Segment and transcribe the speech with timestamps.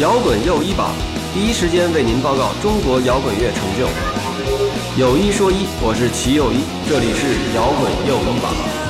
[0.00, 0.90] 摇滚又一榜，
[1.32, 3.86] 第一时间为您报告中国摇滚乐成就。
[5.00, 8.83] 有一说一，我是齐又一，这里是摇滚又一榜。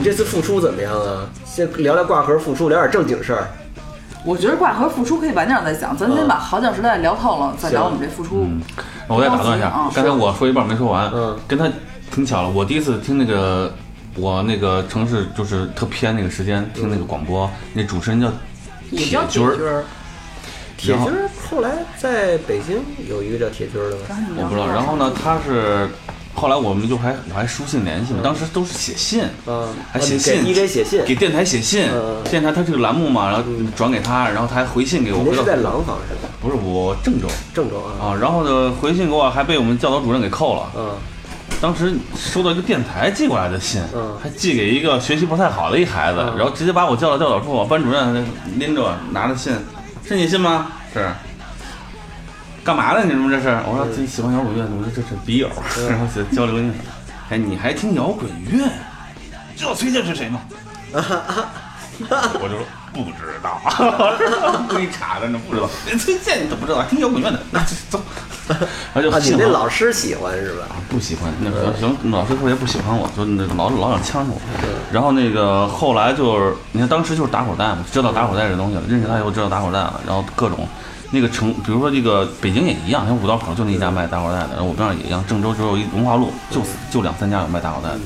[0.00, 1.28] 们这次复出怎么样啊？
[1.44, 3.48] 先聊聊挂盒复出，聊点正经事儿。
[4.24, 8.46] 我觉得挂盒复出可以晚点再讲，咱先把好讲时代聊透了，再聊我们这复出。
[9.06, 11.68] 我再打断一下啊，刚才我说一半没说完，嗯跟他
[12.10, 12.48] 挺巧了。
[12.48, 13.72] 我第一次听那个，
[14.16, 18.30] 我那个城市就是特偏那个时间听那个广播，那主持人叫
[18.90, 19.84] 也叫铁军儿，
[20.76, 24.16] 铁军儿，后铁军儿后来在北京有一个叫铁军儿的吧？
[24.36, 24.66] 我不知道。
[24.66, 25.88] 然后呢，他是
[26.34, 33.42] 后来我们就还我还书信联系嘛，当时都是写信，嗯，还哦你给写信 DJ 写信，给电台写信嗯，电台他这个栏目嘛，然后
[33.76, 36.14] 转给他，然后他还回信给我，回到你是在廊坊是？
[36.14, 36.32] 吧？
[36.40, 37.28] 不是我郑州。
[37.52, 40.70] 郑州啊，啊，然后呢回信给我还被我们教导主任给扣了。
[40.76, 40.90] 嗯。
[41.60, 44.16] 当时收到一个电台寄过来的信，嗯。
[44.22, 46.38] 还寄给一个学习不太好的一孩子，嗯。
[46.38, 48.24] 然后直接把我叫到教导处，班主任
[48.56, 49.52] 拎着拿着信，
[50.06, 50.68] 是你信吗？
[50.94, 51.06] 是。
[52.70, 53.04] 干嘛呢？
[53.04, 53.48] 你们这是？
[53.66, 55.48] 我说自己喜欢摇滚乐，我说这是笔友，
[55.88, 56.72] 然后写交流音。
[57.28, 58.64] 哎，你还听摇滚乐？
[59.56, 60.40] 知道崔健是谁吗？
[60.94, 63.60] 我就说不知道，
[64.70, 65.68] 故意查的呢，不知道。
[65.90, 66.80] 哎崔健你怎么不知道？
[66.84, 68.00] 听摇滚乐的， 那就走。
[68.46, 68.58] 然
[68.94, 70.66] 后就啊，你那老师喜欢是吧？
[70.88, 74.40] 不喜欢，那个行，老师特别不喜欢我，就那个老老想呛着我。
[74.92, 80.68] 然后那个后来就是，你看当时就是打口袋嘛，知道打口弹这东西了，认识他以后知道打口弹了，然后各种
[81.12, 88.00] 那个城，比如说这个北京也一样，像五道口就那一家卖大口袋的，然后我边上也一样，郑州只有一文化路，就就两三家有卖大口袋的。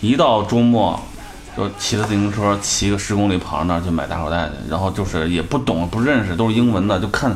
[0.00, 0.98] 一到周末，
[1.56, 7.30] 就骑着自行车骑个十公里跑到那儿去买大口袋去，然后就是也不懂不认识，都是英文的，就看，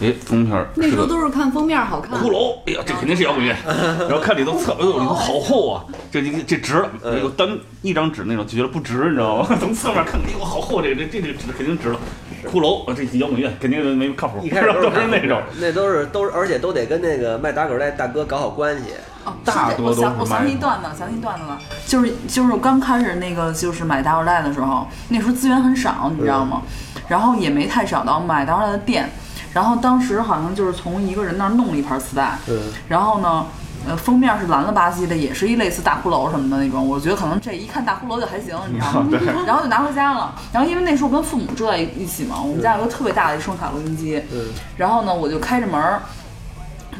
[0.00, 2.20] 哎，封皮儿那时候都是看封面好看。
[2.20, 3.56] 骷髅，哎呀，这肯定是摇滚乐。
[4.08, 6.90] 然后看里头侧，哎呦，里头好厚啊，这这这值了，
[7.20, 7.48] 有单
[7.82, 9.48] 一张纸那种就觉得不值，你知道吗？
[9.58, 11.98] 从侧面看，哎呦，好厚，这个这这这个纸肯定值了。
[12.48, 18.94] 骷髅，啊这摇滚乐肯定没靠谱，一开始都是 那种。，那都是都是，而且都得跟那个卖打狗带大哥搞好关系。
[19.24, 26.62] 哦，大多都是我想我想起一段子，想起一段子了，就是就是刚开始那个就是买打狗带的时候，那时候资源很少，你知道吗？
[27.08, 29.08] 然后也没太找到买打狗袋的店，
[29.52, 33.46] 然后当时好像就是从一个人那儿弄了一盘磁带，嗯，然后呢。
[33.88, 36.88] 呃，封面是蓝了吧唧的，也是一类似大骷髅什么的那种。
[36.88, 39.18] 我觉得可能这一看大骷髅就还行，你知道吗？
[39.46, 40.34] 然后就拿回家了。
[40.52, 44.22] 然后因为那时候跟父母住在一起嘛，我们家有个特别大的一双卡录音机。
[44.32, 46.02] 嗯然后呢，我就开着门儿，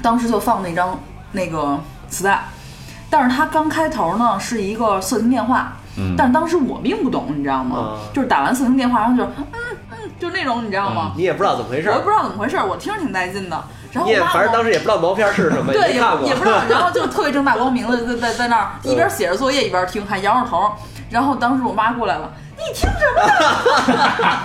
[0.02, 0.98] 当时就放那张
[1.32, 1.78] 那个
[2.08, 2.44] 磁带，
[3.08, 7.76] 但是它刚开头呢是一个色情电话，嗯但是当时我并不懂，你知道吗？
[7.76, 9.28] 啊就是打完色情电话，然后就
[10.18, 11.12] 就那种你知道吗？
[11.16, 13.64] 你也不知道怎么回事我，也不知道怎么回事，我听着挺带劲的。
[13.92, 15.94] 然后我妈反正当时也不知道毛片是什么， 对，也
[16.28, 20.70] 也不知道， 然后就特别正大光明的在在在那儿一边写着作业一边听，还摇着头。
[21.10, 23.22] 然后当时我妈过来了，你听什么
[23.94, 24.40] 呢？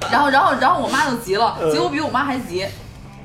[0.10, 2.66] 然后然后然后我妈就急了，结果比我妈还急。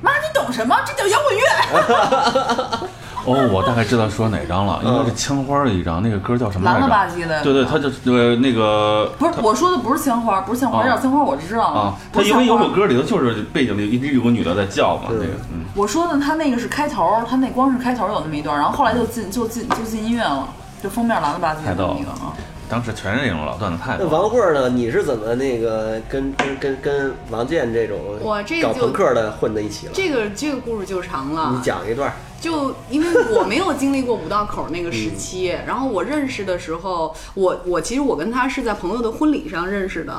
[0.02, 0.76] 妈，你懂什么？
[0.84, 2.88] 这叫摇滚乐。
[3.24, 6.80] 哦，我大概知道说哪张了，应该是枪花的一张，那个歌叫什么来着？
[6.80, 12.70] 蓝了吧唧的对对，他就呃那个不是，我说的不是枪花，不是枪花，啊要是枪花我知道啊了，，他因为有首。
[12.70, 15.64] 歌里头就是背景里一直有个女的在叫嘛，那个嗯。
[15.74, 20.48] 我说的他那个是开头，他那光是开头有那么一段，然后后来就进就进就进音乐了，
[20.82, 22.32] 就封面蓝了吧唧的太逗了那个啊。
[22.68, 24.20] 当时全是那种老段子，太那多了。
[24.20, 24.68] 王慧呢？
[24.68, 29.92] 你是怎么那个跟跟跟跟王健这种搞哇这个就朋克的混在一起了？
[29.92, 32.12] 这个这个故事就长了，你讲一段。
[32.40, 40.12] 就因为我没有经历过五道口那个时期，然后我认识的时候，我我其实我跟他是在朋友的婚礼上认识的，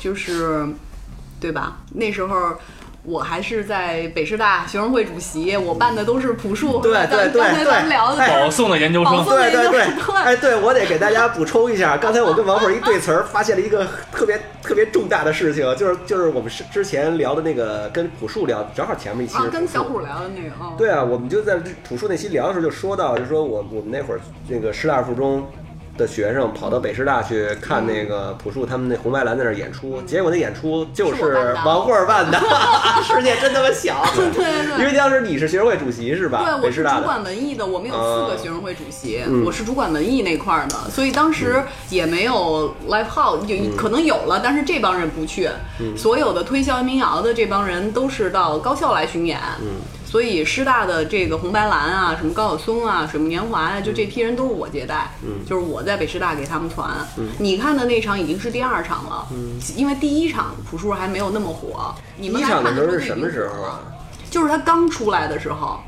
[0.00, 0.68] 就是，
[1.40, 1.78] 对吧？
[1.94, 2.54] 那时候。
[3.08, 8.28] 我还是在北师大学生会主席，我办的都是朴树，对咱对对刚才咱们聊的对。
[8.28, 9.86] 保送的研究生，保送对对对。
[9.96, 21.56] 那个，哎，对我得给大家补充一下，刚才我跟王慧一对词儿，发现了一个特别特别重大的事情，就是就是我们是之前聊的那个跟朴树聊，正好前面一期是，啊跟小虎聊的那个啊，对啊，我们就在
[21.88, 25.46] 朴树那期聊的时候就说到，就说我我们那会儿那个师大附中
[25.98, 32.38] 的学生跑到北师大去看那个朴树他们那红白蓝在那儿演出，结果那演出就是王慧儿办的，
[33.04, 34.02] 世界真他妈小。
[34.14, 36.42] 对对因为当时你是学生会主席是吧？
[36.44, 36.88] 对，我是主。
[37.04, 45.50] 管文艺的，我们有四个嗯学生会主席，嗯我是主管文艺那块儿的，所以当时也没有 live house，有、嗯可能有了，但是这帮人不去，
[45.96, 49.38] 所有的推销民谣的这帮人都是到高校来巡演。
[49.60, 49.80] 嗯
[50.10, 56.88] 所以师大的这个红白蓝啊，什么高晓松啊，水木年华啊、就这批人都是我接待，嗯就是我在北师大给他们传。
[57.38, 59.28] 你看的那场已经是第二场了，
[59.76, 61.94] 因为第一场朴树还没有那么火。
[62.16, 63.80] 你们看的时候是什么时候候啊？？
[64.30, 65.80] 就是他刚出来的时候，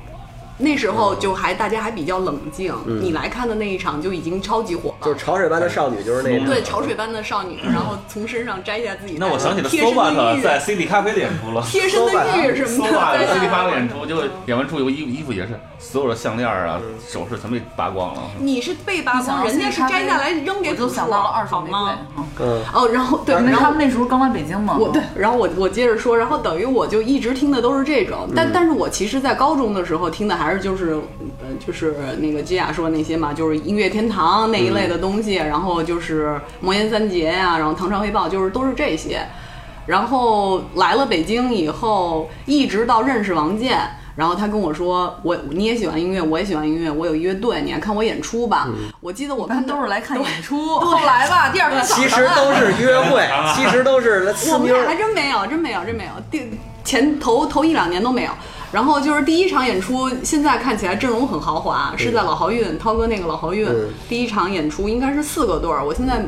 [0.60, 2.74] 那时候就还大家还比较冷静。
[2.86, 6.46] 你来看的那一场就已经超级火了，就是潮水般的少女，就是那个。
[6.46, 11.62] 对潮水般的少女，然后从身上摘下自己 那我想起了贴身的 Sobat 玉在 CD 咖啡的演出了。
[11.66, 18.20] 贴身的玉什么的，Sobat 摘的 CD 下来咖啡演出，就演完出以后衣服衣服也是所有的项链啊、首饰全被扒光了。
[18.38, 21.98] 你是被扒光，人家是摘下来扔给我就想到了二手玫瑰好吗？。
[22.16, 24.76] 嗯嗯，哦，然后对，因为然后他们那时候刚来北京嘛。
[24.78, 30.98] 我对，然后我我接着说，然后等于我就一直听的都是这种，但、但是我其实，在高中的时候听的还是就是，
[31.40, 39.20] 呃，就是那个基亚说的那些嘛，就是音乐天堂那一类的东西，然后就是魔岩三杰呀、然后唐朝黑豹，就是都是这些。
[39.86, 43.78] 然后来了北京以后，一直到认识王健，
[44.14, 48.68] 然后他跟我说，我你也喜欢音乐，我也喜欢音乐，我有乐队，你来看我演出吧。
[49.00, 53.26] 我记得我一般看都是来看演出， 后来吧，第二天早上其实都是约会，
[53.56, 54.94] 其实都是我们俩还。
[54.94, 56.10] 真没有，真没有，真没有。
[56.30, 56.50] 第
[56.84, 58.30] 前头头一两年都没有。
[58.72, 66.24] 然后就是第一场演出，现在看起来阵容很豪华，是在老豪运，涛哥那个老豪运、嗯第一场演出应该是四个队儿，我现在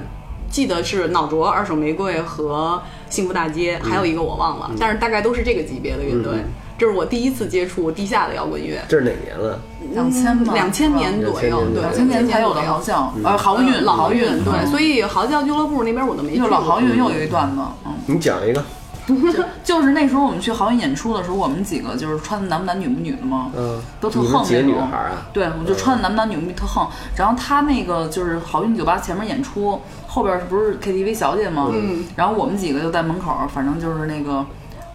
[0.51, 6.33] 记得是脑浊、二手玫瑰和幸福大街，还有一个我忘了，但是大概都是这个级别的乐队。
[6.35, 6.45] 嗯
[6.79, 9.61] 这是我第一次接触地下的摇滚乐，这是哪年了？
[9.93, 18.65] 两千吧，两千年左右，对，两千年才有的好豪将，呃，豪运，老豪运，对，嗯所以豪将俱乐部那边我都没去老豪运又有一段子，嗯，你讲一个。
[19.65, 24.69] 就是那时候我们去好运演出的时候，我们几个就是穿的男不男女不女的嘛，嗯，都特横那种。
[24.71, 25.27] 女孩啊？
[25.33, 26.87] 对，我们就穿的男不男女不女特横。
[27.17, 31.69] 然后他那个就是好运酒吧前面演出，后边不是 KTV 小姐吗？
[31.73, 32.05] 嗯。
[32.17, 34.45] 然后我们几个就在门口，反正就是那个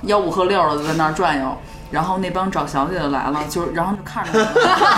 [0.03, 1.57] 吆五喝六的在那儿转悠。
[1.89, 4.47] 然后那帮找小姐的来了，就是然后就看着我们，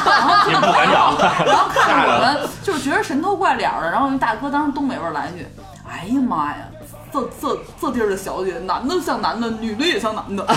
[0.08, 1.16] 然后也不敢找，
[1.46, 3.92] 然后看着我们，就是觉得神头怪脸儿的。
[3.92, 5.46] 然后那大哥当时东北味儿来一句
[5.88, 6.66] ：“哎呀妈呀，
[7.12, 10.46] 这这这地儿的小姐，男的像男的，女的也像男的。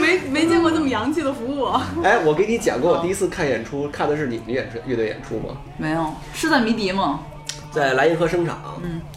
[0.00, 1.66] 没没见过这么洋气的服务。
[2.02, 7.20] 哎，我给你讲过，我第一次看演出，看的是你们演出乐队演出吗？”没有，是在迷笛吗？
[7.72, 8.58] 在莱茵河声场。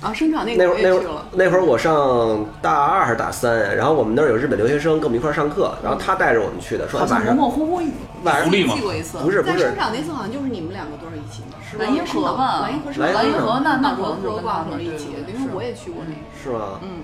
[0.02, 1.22] 啊，生产那那个会儿那会儿。
[1.31, 7.81] 那会儿我上大二还是大三，然后我们那儿有日本留学生跟我们一块儿上课，然后他带着我们去的，说晚上模模糊糊
[8.24, 9.18] 晚上记过一次。
[9.18, 11.86] 不是不是在生场那次好像就是你们两个都是一起的，是吧？
[11.86, 16.22] 莱茵河吧莱茵河是莱茵河那那可能就跟挂他们对合一起，因为我也去过那个。
[16.44, 16.80] 是吗？
[16.84, 17.01] 嗯，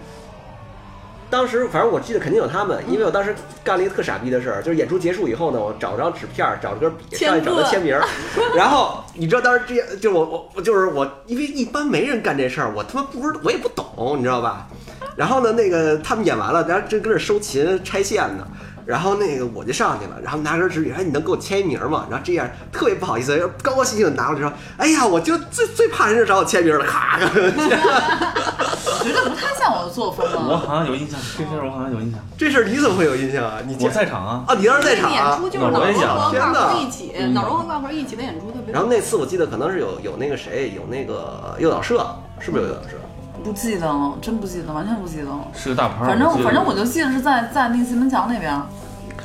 [1.31, 3.33] 当时反正我记得肯定有他们，因为我当时
[3.63, 8.03] 干了一个特傻逼的事儿，就是演出结束以后呢，我找张纸片儿，找根笔上去找他签名儿，
[8.53, 14.67] 然后你知道当时这样，就我我我就是我，因为一般没人干这事儿，我他妈不知我也不懂，你知道吧？
[15.15, 18.45] 然后呢，那个他们演完了，然后正跟这收琴拆线呢。
[18.85, 22.07] 然后那个我就上去了，然后拿根纸笔，哎，你能给我签一名吗？
[22.09, 30.63] 然后这样特别不好意思，高高兴兴的拿过来说，哎呀，我就最最怕人家找我签名了，咔，我觉得不太像我的作风我啊。
[30.67, 32.19] 好像有印象，这事儿我好像有印象。
[32.37, 33.59] 这事儿你怎么会有印象啊？
[33.65, 35.49] 你我在场啊，啊，你当时在场啊演出？
[35.49, 38.73] 就是那脑柔我也想和挂天哪合一起，脑容和挂合一起的演出特别。
[38.73, 42.05] 然后那次我记得可能是有有那个谁，有那个诱导社，
[42.39, 42.95] 是不是有诱导社？
[43.43, 45.47] 不记得了，真不记得，完全不记得了。
[45.53, 46.07] 是个大牌儿。
[46.07, 48.59] 反正反正我就记得是在在那个西门桥那边。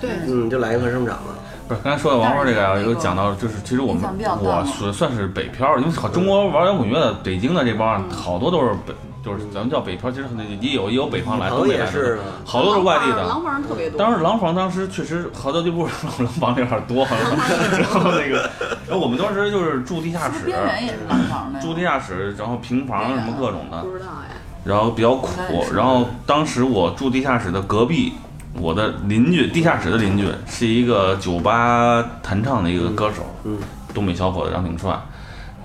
[0.01, 1.35] 对，嗯，就来一个生长了。
[1.69, 4.03] 不是刚才说到王波这个啊，有讲到就是其实我们
[4.41, 8.95] 我算是北漂，因为好中国玩摇滚乐的北京的这帮好多都是北，
[9.27, 13.35] 就是咱们叫北漂，其实很也有也有北方来，朋东北来的也是啊，好多都是外地廊的。
[13.43, 13.99] 坊人特别多。
[13.99, 15.93] 当时廊坊当时确实好多就不是
[16.23, 17.31] 廊坊有点多，好像
[17.77, 18.49] 然后那个，
[18.87, 21.61] 然后我们当时就是住地下室是不是，边缘也是廊坊的？
[21.61, 25.29] 住地下室，然后平房什么各种的，不知道哎，然后比较苦
[25.75, 28.13] 然后当时我住地下室的隔壁，
[28.55, 33.59] 我的邻居，地下室的邻居是一个酒吧弹唱的一个歌手，嗯，
[33.93, 34.97] 东北小伙子长挺帅。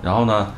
[0.02, 0.48] 然后呢，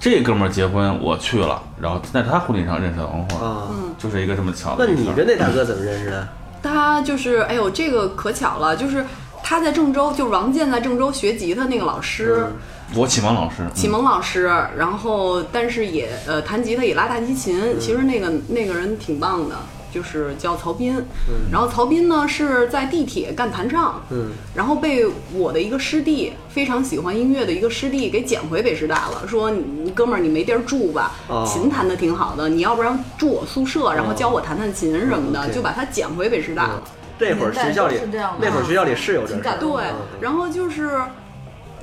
[0.00, 5.10] 这哥们儿结婚我去了，然后在他婚礼上认识的王慧，啊，就是一个这么巧那的一个事儿。
[5.10, 6.26] 你跟那大哥怎么认识的？
[6.62, 9.04] 他就是哎呦，这个可巧了，就是
[9.42, 12.46] 他在郑州，就是王健在郑州学吉他那个老师。
[12.46, 12.52] 嗯
[12.92, 19.54] 我启蒙老师，启蒙老师，然后但是也呃弹吉他也拉大提琴，其实那个那个人挺棒的，
[19.92, 21.04] 就是叫曹斌。
[21.50, 31.44] 然后曹斌呢是在地铁干弹唱，嗯，然后被我的一个师弟非常喜欢音乐的一个师弟给捡回北师大了，说你你哥们儿你没地儿住吧，哦。
[31.46, 36.82] 琴弹的挺好的，你要不然住我宿舍，然后教我弹弹琴什么的，就把他捡回北师大了。
[37.18, 38.46] 那会儿学校里是这样的。
[38.46, 40.98] 那会儿学校里是有这事儿挺感动对嗯，然后就是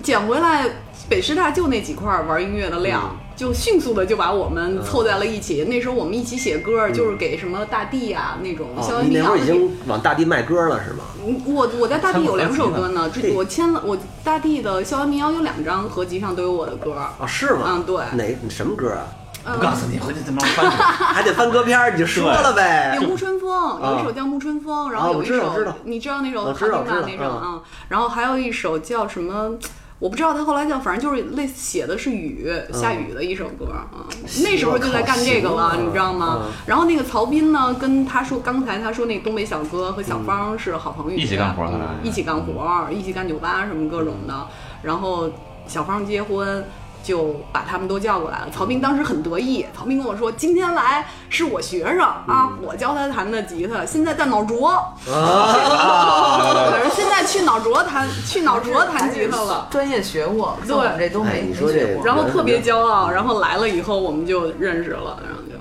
[0.01, 0.65] 捡回来，
[1.07, 5.63] 北师大就那几块玩音乐的量，嗯就迅速的就把我们凑在了一起。
[5.65, 11.03] 那时候我们一起写歌，就是给什么大地啊那种校哦，园民谣那会儿已经往大地卖歌了是吗？
[11.25, 16.95] 嗯我我在大地有两首歌呢，嘿这我签了，我大地的校园民谣有两张合集上都有我的歌。
[17.19, 17.65] 哦，是吗？
[17.67, 19.05] 嗯对哪什么歌啊？
[19.45, 20.69] 我告诉你，回去他妈翻。
[20.69, 23.07] 还得翻歌片儿，你就说了呗有。
[23.07, 25.53] 沐春风，有一首叫《沐春风》，然后有一首
[25.85, 29.51] 你知道那首我哈丁吧知道知道嗯那首啊，然后还有一首叫什么？
[29.99, 34.07] 我不知道他后来叫，反正就是类似写的是雨下雨的一首歌啊。
[34.43, 36.51] 那时候就在干这个了，你知道吗嗯？
[36.65, 44.47] 然后那个曹斌呢，跟他说刚才他说那东北小哥和小芳是好朋友，一起干活他俩一起干活，一起干酒吧什么各种的。
[44.83, 45.29] 然后
[45.67, 46.63] 小芳结婚。
[47.07, 48.49] 就把他们都叫过来了。
[48.53, 62.05] 曹斌当时很得意，曹斌跟我说：“今天来是我学生啊，我教他弹的吉他，现在在脑浊， 可是现在去脑浊弹去脑浊弹吉他了。”专业学过，对我们这都哎没你说这没学过。
[62.05, 65.55] 然后特别骄傲，然后来了以后我们就认识了，然后就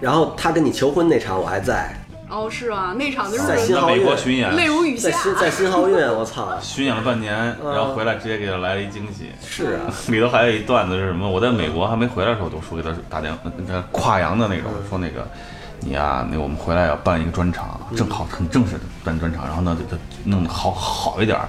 [0.00, 1.94] 然后他跟你求婚那场我还在，
[2.28, 6.48] 哦是啊，那场就在新是奥运美国巡演，泪如雨下，在新在新奥运，我操！
[6.60, 9.30] 巡演了半年，嗯然后回来直接给他来了一惊喜。
[9.46, 11.28] 是啊， 里头还有一段子是什么？
[11.28, 15.26] 我在美国还没回来的时候，就说给他打电话，那个跨洋的那种，说那个
[15.80, 21.48] 你呀、那我们回来要办一个专场，正好很正式的办专场，然后呢，就就弄得好好一点儿，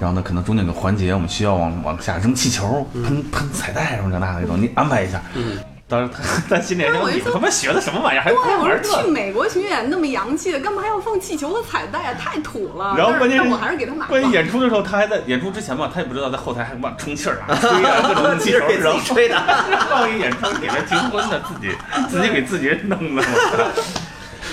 [0.00, 5.22] 然后呢，可能中间有个环节，我们需要往往下扔气球、喷喷彩带什么这那那种，你安排一下。
[5.88, 6.10] 当时
[6.48, 12.14] 他他心里还想，你他妈学的什么玩意儿，还玩这说去美国巡演那么洋气的，干嘛还要放气球和彩带啊？
[12.18, 12.94] 太土了。
[12.98, 14.32] 然后关键是我还是给他买关键。
[14.32, 19.36] 演出的时候，他还在演出之前嘛，他也不知道在后台还往充气儿啊、吹啊各种 气球，然后吹的。
[19.88, 21.72] 放一演出给他结婚的，自己
[22.08, 23.22] 自己给自己弄的。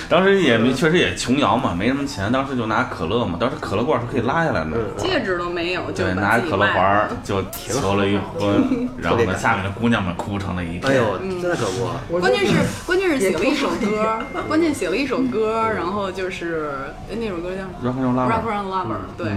[0.08, 4.70] 当时也没，确实也穷摇嘛，没什么钱，当时就拿可乐嘛，当时可乐罐是可以拉下来的。
[4.96, 7.08] 戒指都没有，就对，拿着可乐环。
[7.22, 10.92] 就求了一婚， 然后呢，下面的姑娘们哭成了一片。
[10.92, 11.66] 哎呦，真的可
[12.08, 12.18] 不。
[12.18, 12.54] 关键是
[12.86, 16.72] 关键是写了一首歌，关键写了一首歌，然后就是
[17.10, 19.32] 哎那首歌叫什么 Rock and Roll？Rock Lover，and Lover，对。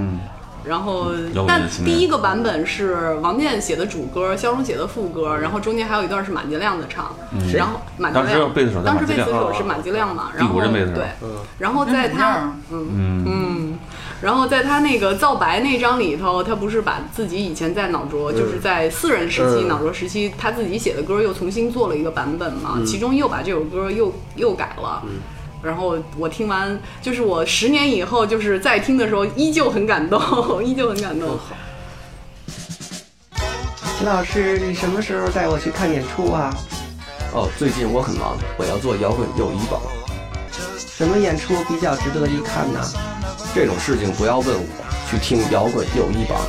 [0.68, 1.12] 嗯，然后
[1.48, 7.16] 但第一个版本是王健写的主歌，肖荣写的副歌，然后中间还有一段是马吉亮的唱，
[7.54, 11.06] 然后马吉当时亮贝斯手当时贝手是马吉亮嘛，然第五后对，
[11.60, 13.78] 然后在他嗯嗯。
[14.20, 25.04] 然后在他那个造白那张里头，他不是把自己以前在脑浊，就是在四人时期、嗯脑浊时期，他自己写的歌又重新做了一个版本嘛，其中又把这首歌又又改了。
[25.68, 30.18] 然后我听完，就是我十年以后，就是在听的时候，依旧很感动，
[30.64, 31.38] 依旧很感动。
[33.98, 36.56] 秦老师，你什么时候带我去看演出啊？
[37.34, 39.82] 哦，最近我很忙，我要做摇滚友谊榜，
[40.78, 42.80] 什么演出比较值得一看呢？
[43.54, 46.40] 这种事情不要问我，去听摇滚友谊榜。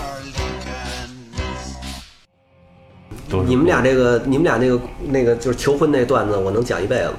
[3.28, 7.12] 都是你们俩这个，你们俩那个那个就是求婚那段子，我能讲一辈子。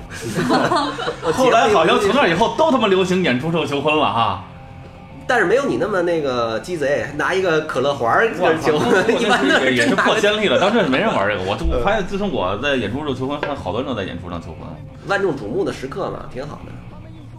[1.32, 4.44] 后来好像从那以后都他妈流行演出时候求婚了哈。
[5.28, 8.28] 但是没有你那么那个鸡贼，拿一个可乐环儿
[8.60, 11.44] 求婚，一般的也也是真破先例了， 当时没人玩这个。
[11.44, 14.68] 我我发现自从我在演出时候求婚，还好多人都在演出上求婚。
[15.08, 16.72] 万众瞩目的时刻嘛，挺好的，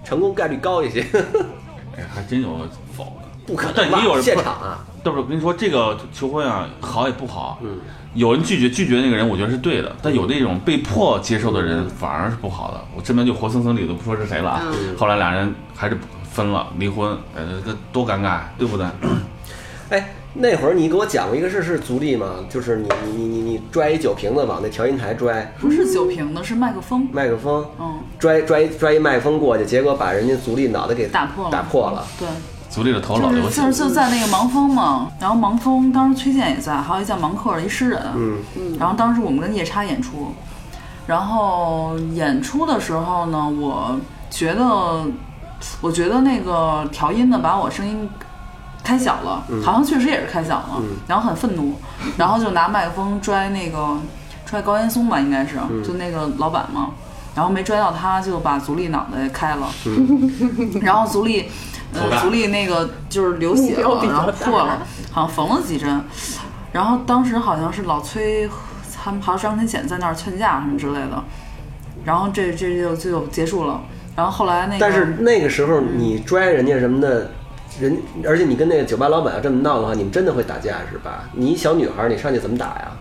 [0.04, 1.04] 成功概率高一些。
[1.98, 2.60] 哎，还真有
[2.96, 7.58] 否的，不可能吧但也有人现场啊，但是我跟你说，这个求婚啊，好也不好。
[7.60, 7.80] 嗯，
[8.14, 12.80] 有人拒绝拒绝那个人，我觉得是对的，但有那种被迫接受的人反而是不好的。
[12.96, 14.62] 我这边就活生生里都不说是谁了啊。
[14.66, 18.86] 嗯后来俩人还是分了，离婚，呃，这这多尴尬，对不对？
[19.90, 22.26] 哎，那会儿你给我讲过一个事，是足力吗？
[22.48, 27.08] 就是你你你你你拽一酒瓶子往那调音台拽，不是酒瓶子，是麦克风。
[27.12, 31.50] 麦克风嗯，拽拽拽一麦克风过去，结果把人家足力脑袋给打破了。
[31.50, 32.06] 打破了。
[32.18, 32.28] 对，
[32.70, 33.72] 足力的头老就是流血就。
[33.72, 40.32] 是就在那个盲峰嘛，然后盲峰当时崔健也在，还有一叫盲克的一诗人，嗯然后当时我们跟夜叉演出，
[41.06, 43.98] 然后演出的时候呢，我
[44.30, 45.04] 觉得，
[45.80, 48.08] 我觉得那个调音的把我声音
[48.84, 51.74] 开小了，好像确实也是开小了，然后很愤怒，
[52.16, 53.96] 然后就拿麦克风拽那个
[54.46, 56.90] 拽高岩松吧，应该是，就那个老板嘛，
[57.34, 59.66] 然后没拽到他，就把足力脑袋开了，
[60.80, 61.50] 然后足力。
[61.94, 66.00] 呃，足力那个就是流血了，然后破了，好像缝了几针，
[66.72, 68.48] 然后当时好像是老崔，
[69.02, 71.24] 他们还有张天显在那儿劝架什么之类的，
[72.04, 73.80] 然后这这就就结束了。
[74.14, 77.30] 然后后来那个，但是那个时候你拽人家什么的，
[77.80, 81.24] 人而且你跟那个酒吧老板要这么闹的话，你们真的会打架是吧？
[81.32, 82.92] 你一小女孩儿，你上去怎么打呀？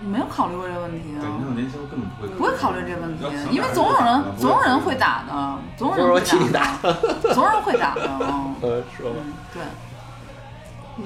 [0.00, 1.44] 你没有考虑过这个问题对，啊那？
[1.46, 6.92] 种年轻人根本不会不会考虑这个问题，因为总有人总有人会打的，总有人会不是我替你打的，
[7.34, 8.08] 总有人会打的。
[8.20, 9.16] 嗯 呃，说吧。
[9.24, 9.62] 嗯，对，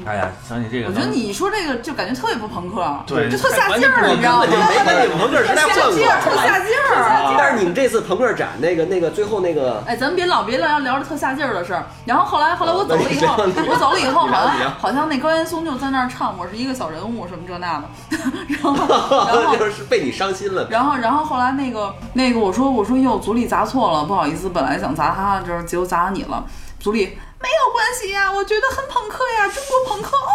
[0.06, 4.46] 哎呀，想起这个，我觉得你说这个就感觉特别不朋克，对就特下劲儿，你知道吗？
[4.46, 6.36] 根本就没跟你们朋克时代下混劲儿，特。
[6.36, 7.34] 下劲儿。
[7.36, 11.86] 但是你们这次朋克展那个那个最后那个哎，咱们别老别聊聊着特下劲儿的事儿。
[12.04, 13.34] 然后后来后来我走了以后，
[13.68, 17.84] 我走了以后，好像好像那高岩松就在那儿唱我是一个小人物什么这那的，
[18.48, 18.74] 然后
[19.26, 20.68] 然后就是被你伤心了。
[20.70, 26.44] 然后，然后后来那个那个我说我说哟，组里砸错了，不好意思，本来想砸他就是，结果砸你了。
[26.78, 30.32] 组里没有关系呀，我觉得很朋克呀，中国朋克，哎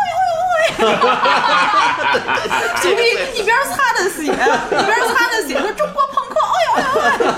[0.81, 2.73] 呦呦哎！
[2.81, 3.01] 组里
[3.39, 7.31] 一边擦着血，一边擦着血说中国朋克，哎呦呦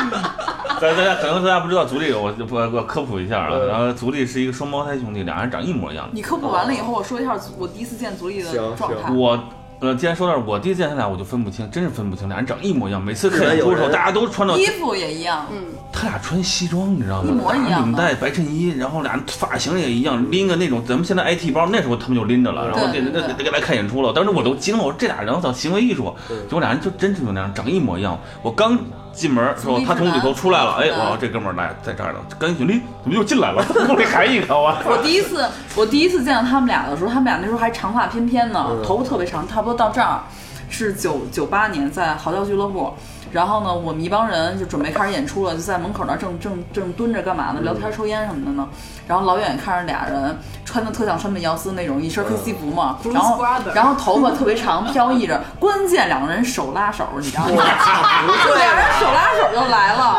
[0.00, 0.22] 哎！
[0.80, 6.08] 大大家可能大家不知道，族里我我我科普一下啊，然后族里是一个双胞胎兄弟，俩人长一模一样。
[6.12, 9.12] 你科普完了以后，我说一下我第一次见组里的行状态。
[9.12, 9.38] 我
[9.78, 13.02] 呃，既然说到这，我第一次见他俩，我就分不清，真是分不清，俩人长一模一样。
[13.02, 15.58] 每次看演出的时候，大家都穿的衣服也一样，嗯
[15.92, 17.30] 他俩穿西装，你知道吗？
[17.30, 24.12] 一模一样领带、白衬衣，然后俩人发型也一样，拎个那种咱们现在 IT 包，那时候他们就拎着了，然后给对对给给来看演出了。
[24.12, 28.18] 当时我都惊了，我说这俩人我操，行为艺术，结果俩人就真是那样，长一模一样。
[28.42, 28.78] 我刚
[29.16, 33.64] 进门的时候，他从里头出来了，哎，嗯哇，这哥们儿来在这儿呢，赶紧咦，怎么又进来了？
[33.88, 34.78] 屋里还一个啊！
[34.84, 35.44] 我第一次，
[35.74, 40.20] 我第一次见到他们俩的时候，他们俩那时候还长发翩翩呢，嗯头发特别长，差不多到这儿。
[40.68, 42.92] 是九九八年在嚎叫俱乐部，
[43.32, 47.60] 然后呢，我们一帮人就准备开始演出了，就在门口那正正正蹲着干嘛呢？
[47.62, 48.66] 聊天抽烟什么的呢。
[49.06, 57.50] 然后老远看着俩人穿的特像川本耀司那种一身黑西服嘛，嗯然后然后头发特别长飘逸着，关键两个人手拉手，你知道吗？
[57.50, 60.16] 就俩人手拉手就来了。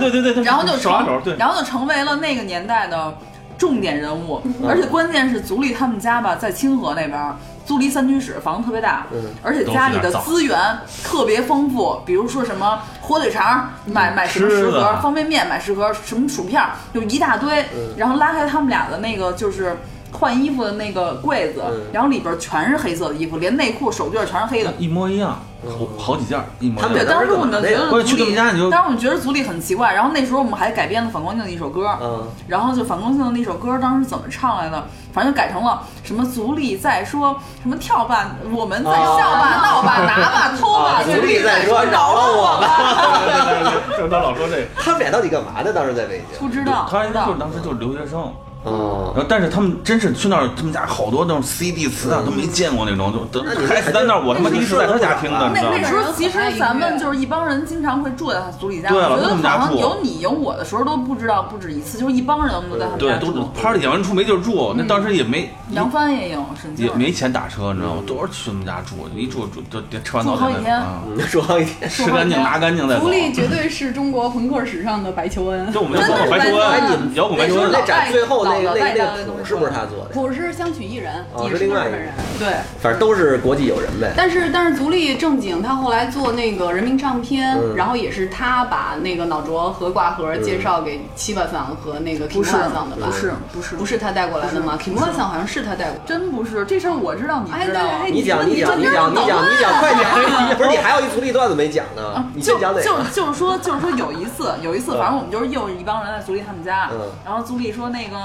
[0.00, 3.16] 对对对对对，然后就成手拉手，对，然后就成为了那个年代的
[3.56, 7.36] 重点人物，而且关键是足利他们家吧，在清河那边儿。
[7.68, 9.06] 租了一三居室，房子特别大，
[9.42, 10.58] 而且家里的资源
[11.04, 16.62] 特别丰富，比如说什么火腿肠，买买什么十盒方便面，买十盒什么薯片，
[16.94, 17.66] 就一大堆。
[17.98, 19.76] 然后拉开他们俩的那个就是
[20.12, 21.62] 换衣服的那个柜子，
[21.92, 24.72] 然后里边全是黑色的衣服，连内裤、手绢全是黑的。
[24.78, 26.92] 一模一样，好好几件儿一模一样。
[26.92, 29.92] 对，当时我们觉得足力，他们家你就当时我们觉得足力很奇怪。
[29.94, 34.86] 然后那时候我们还改编了反光镜的一首歌，嗯然后就反光镜的那首歌当时怎么唱来的？
[35.12, 43.18] 反正就改成了什么足力在说什么跳吧，我们在笑吧、闹吧、拿吧、偷吧，啊足力在说饶了我吧。
[43.24, 44.62] 对对对，就是他老说这个。
[44.76, 45.72] 他们俩到底干嘛的？
[45.72, 46.38] 当时在北京。
[46.38, 48.32] 不知道，他不知道就是当时就是留学生，
[48.68, 55.78] 哦然后但是他们真是去那儿，他们家好多那种 CD 磁带都没见过那种，就都那你还在那儿，我他妈第一次在他家听的，你那知道吗？
[55.82, 63.48] 那时候其实咱们就是一帮人经常会住在他足力家，对了我觉得他们家住好像有你有我的时候都不知道不止一次，就是一帮人都在他们对家，都住。
[63.60, 66.44] party 演完出没地儿住，那当时也没杨帆也有，
[66.76, 68.02] 也没钱打车，你知道吗？
[68.06, 71.90] 都是去他们家住，一住住就得吃完早住好几天点啊，嗯，说好几天。
[71.90, 73.08] 吃干净拿干净再走福。
[73.10, 75.72] 利绝对是中国朋克史上的白求恩。
[75.72, 77.88] 就我们叫真的是白求哎，恩，你们摇滚白求恩那。
[77.88, 80.20] 展最后那那个老那个谱是不是他做的？
[80.20, 82.12] 我是相曲艺人，哦也是另外一个日本人。
[82.38, 82.48] 对，
[82.80, 84.12] 反正都是国际友人呗。
[84.16, 93.06] 但是但是足利正经，他后来做那个人民唱片，嗯然后也是他把那个脑浊和挂盒介绍给七巴桑和那个不是 u 桑的吧？
[93.06, 96.00] 不是不是不是他带过来的吗 m u 桑好像是他带过来的。
[96.06, 97.80] 真不是这事儿，我知道，你哎，知道。
[97.82, 100.56] 对哎，你讲，说你讲，你讲，你讲，你讲，快点！
[100.56, 103.04] 不是，你还有一足力段子没讲呢，你就先讲哪就个？
[103.10, 108.16] 就是说，就是说有一次，有一次，嗯反正我们就是又是一帮人在足力他们家，嗯然后足利说那个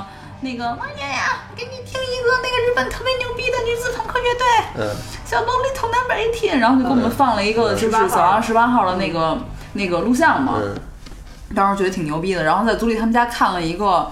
[0.43, 4.45] 那个王爷呀，给你听一个那个日本特别牛逼的女子朋克乐队，
[4.77, 9.37] 嗯，叫 Lolita Number Eighteen，然后就给我们放了一个就是18小杨十八号的那个
[9.73, 10.75] 那个录像嘛，嗯。
[11.55, 14.11] 当时觉得挺牛逼的，然后在组里他们家看了一个。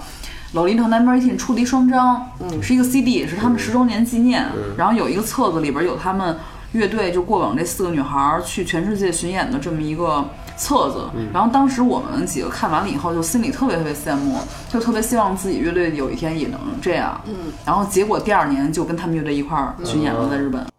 [0.54, 2.62] 老林头 Number Eighteen 出了一双张，嗯。
[2.62, 4.46] 是一个 CD，是他们十周年纪念。
[4.76, 6.38] 然后有一个册子里边有他们
[6.72, 10.24] 乐队就过往这四个女孩儿去全世界巡演的这么一个
[10.56, 11.10] 册子。
[11.14, 14.38] 嗯然后当时我们几个看完了以后，就心里特别特别羡慕，
[14.70, 17.20] 就特别希望自己乐队有一天也能这样。
[17.26, 17.52] 嗯。
[17.66, 20.71] 然后结果第二年就跟他们乐队一块儿巡演了，在日本。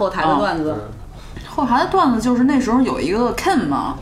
[0.00, 0.74] 后台的段子。
[1.46, 3.96] 后台的段子就是那时候有一个 Ken 嘛，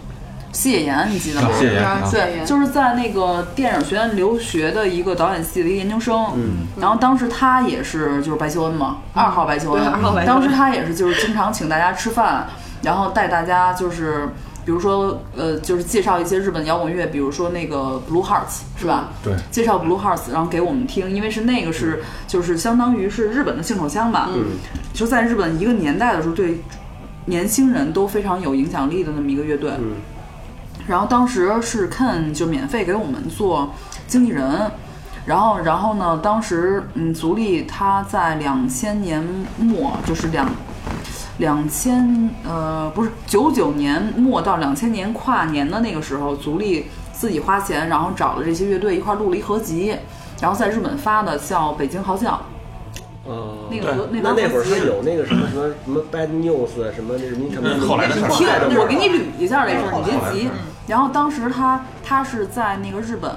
[0.52, 1.48] 谢岩，你记得吗？
[1.48, 1.98] 啊谢岩啊。
[2.08, 10.40] 对，就是在那个电影学院留学的一个导演系的一个研究生，嗯，然后当时他也是就是白求恩嘛，二号白求恩，对二号白求恩。
[10.40, 12.46] 当时他也是就是经常请大家吃饭，
[12.82, 14.28] 然后带大家就是。
[14.68, 19.09] 比如说，呃，就是介绍一些日本摇滚乐，比如说那个 Blue Hearts 是吧？
[19.24, 19.33] 对。
[19.50, 24.44] 介绍 Blue Hearts，然后给我们听，因为是那个是就是相当于是日本的性手枪吧，嗯，
[24.92, 26.61] 就在日本一个年代的时候，对
[27.24, 29.92] 年轻人都非常有影响力的那么一个乐队，嗯。
[30.87, 33.72] 然后当时是 Ken 就免费给我们做
[34.07, 34.70] 经纪人，
[35.24, 39.26] 然后然后呢，当时嗯，足利他在两千年
[39.57, 40.46] 末，就是两
[41.38, 49.96] 两千呃不是九九年末到两千年跨年的那个时候，足力自己花钱，然后找了这些乐队一块录了一合集，
[50.40, 52.40] 然后在日本发的叫《北京嚎叫
[53.29, 60.51] 哦》那个合那那那会儿盘合集他有那个什么什么什么 bad news 啊什么那什么什么后来的事儿听后来的，我给你捋一下这事儿，你别急。
[60.87, 63.31] 然后当时他他是在那个日本，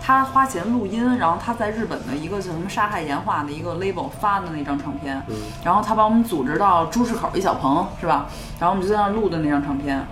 [0.00, 8.26] 他花钱录音，然后他在日本的一个叫什么杀害岩画的一个 label 发的那张唱片，嗯然后他把我们组织到朱市口一小棚是吧？
[8.60, 10.06] 然后我们就在那录的那张唱片，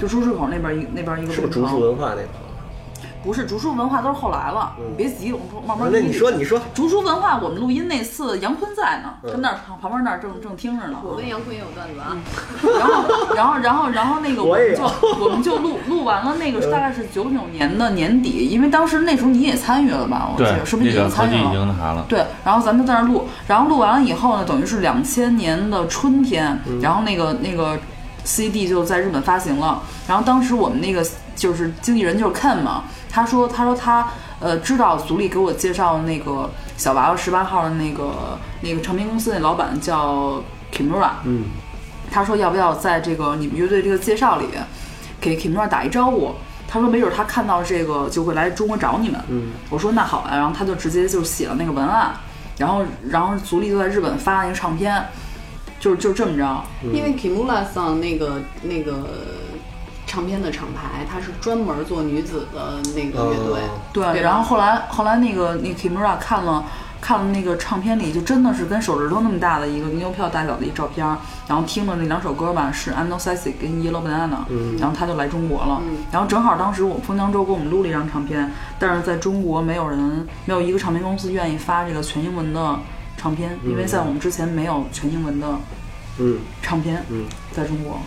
[0.00, 2.28] 就朱市口那边一那边一个嗯是不是竹树文化那个？
[3.22, 6.00] 不是竹书文化都是后来了，你别急，我们说慢慢那。
[6.00, 10.98] 你说你说，竹书文化，我们录音那次杨坤在呢，嗯跟那儿旁边那儿正正听着呢。
[11.04, 12.16] 我跟杨坤也有段子啊，
[12.78, 13.04] 然后，
[13.34, 14.84] 然后，然后，然后那个我们就
[15.24, 20.28] 我们就录 录完了，那个大概是九九年的年底，因为当时那时候你也参与了吧？
[20.32, 21.50] 我记得，是不是你也参与了？
[21.52, 22.04] 经那啥了。
[22.08, 27.78] 对，然后咱们在那儿录，然后录完了以后呢，等于是两千年的春天，然后那个那个
[28.24, 29.80] CD 就在日本发行了。
[30.08, 31.04] 然后当时我们那个
[31.42, 40.40] 就是经纪人就是 Ken 嘛，他说他说他呃知道足力给我介绍那个小娃娃十八号的那个那个唱片公司那老板叫
[40.72, 41.46] Kimura，嗯，
[42.12, 44.46] 他说要不要在这个你们乐队这个介绍里
[45.20, 46.32] 给 Kimura 打一招呼。
[46.68, 49.20] 他说没准他看到这个就会来中国找你们。
[49.28, 52.12] 嗯，我说那好啊，然后他就直接就写了那个文案，
[52.56, 55.04] 然后然后足力就在日本发了那个唱片，
[55.80, 56.64] 就是就这么着。
[56.84, 59.08] 因为 Kimura 桑那个那个
[60.12, 63.62] 唱片的厂牌，它是专门做女子的那个乐队。
[63.62, 64.20] 哦对，对。
[64.20, 66.62] 然后后来后来那个那个 Kimura 看了
[67.00, 71.16] 看了那个唱片里，就真的是跟手指头那么大的一个牛票大小的一照片儿，
[71.48, 74.44] 然后听了那两首歌吧是 I'm No Sassy 跟 Yellow Banana，、
[74.78, 82.78] 然后他就来中国了，然后正好当时我们封江州给我们录了一张唱片，但是在中国没有人没有一个唱片公司愿意发这个全英文的
[83.16, 85.46] 唱片，因为在我们之前没有全英文的
[86.18, 86.38] 嗯。
[86.60, 87.24] 唱片，嗯。
[87.50, 87.98] 在中国。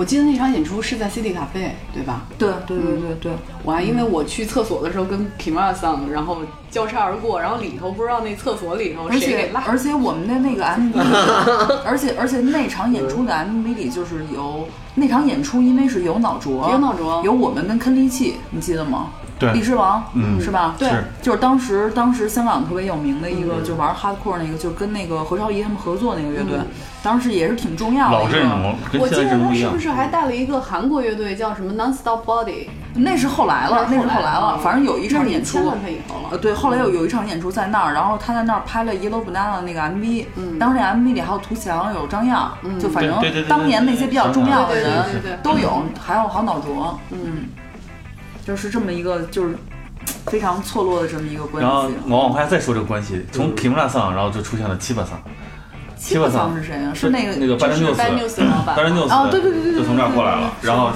[0.00, 2.22] 我记得那场演出是在 CD 咖啡，对吧？
[2.38, 3.32] 对对对对对，
[3.62, 6.38] 我还因为我去厕所的时候跟 Kimura 桑，然后
[6.70, 9.60] 交叉而过，然后里头不知道那厕所里头而谁给拉。
[9.60, 19.10] 且而且我们的那个 MV，里而且而且那场演出的 MV 里就是有那场演出，因为是有脑浊，有脑浊有我们跟坑利器，你记得吗？
[19.40, 20.76] 对李之王，嗯是吧？
[20.78, 20.90] 对
[21.22, 26.58] 就是当时当时香港特别有名的一个，就玩 hardcore 那个，就跟那个何超仪他们合作那个乐队，
[27.02, 28.24] 当时也是挺重要的一个。
[28.24, 29.90] 老阵容我记现在阵容不一样得他是不。
[29.90, 32.68] 是还带了一个韩国乐队叫什么 Nonstop Body？
[32.94, 36.38] 那是后来了，那是后来了，反正有一场演出他以后呃，了。
[36.38, 40.26] 对，后来有有一场演出在那儿，然后他在那儿拍了《Yellow Banana》那个 MV，、
[40.58, 42.50] 当时那 MV 里还有涂强，有张漾，
[42.80, 43.16] 就反正
[43.48, 47.46] 当年那些比较重要的人对对对都有，还有郝脑卓，嗯，
[48.46, 49.54] 就是这么一个就是
[50.26, 51.94] 非常错落的这么一个关系然后系。
[52.08, 55.20] 我往下再说这个关系，从 Kimura 桑，然后就出现了七巴桑，
[55.96, 56.92] 七巴桑是谁啊？
[56.94, 60.90] 是那个那个巴丹就是 news，Bad News 老板巴丹 news，哦对对对对对就从这儿过来了，然后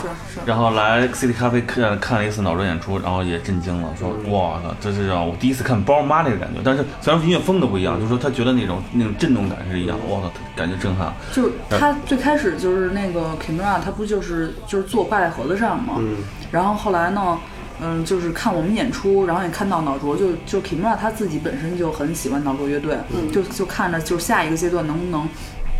[0.46, 11.12] 然后来 City 咖啡看看了一次脑浊演出，然后也震惊了，说嗯哇操，这是让我第一次看包妈那个感觉，但是虽然音乐风格不一样，就是说他觉得那种那种震动感是一样，哇操，感觉震撼。
[11.33, 16.16] 就是他最开始就是那个 Kimura，他不就是就是做败和的上吗，嗯
[16.54, 17.38] 然后后来呢，
[17.80, 22.96] 嗯，就是看我们演出，然后也看到脑浊，就就 Kimura 他自己本身就很喜欢脑浊乐队，
[23.32, 25.28] 就就看着就下一个阶段能不能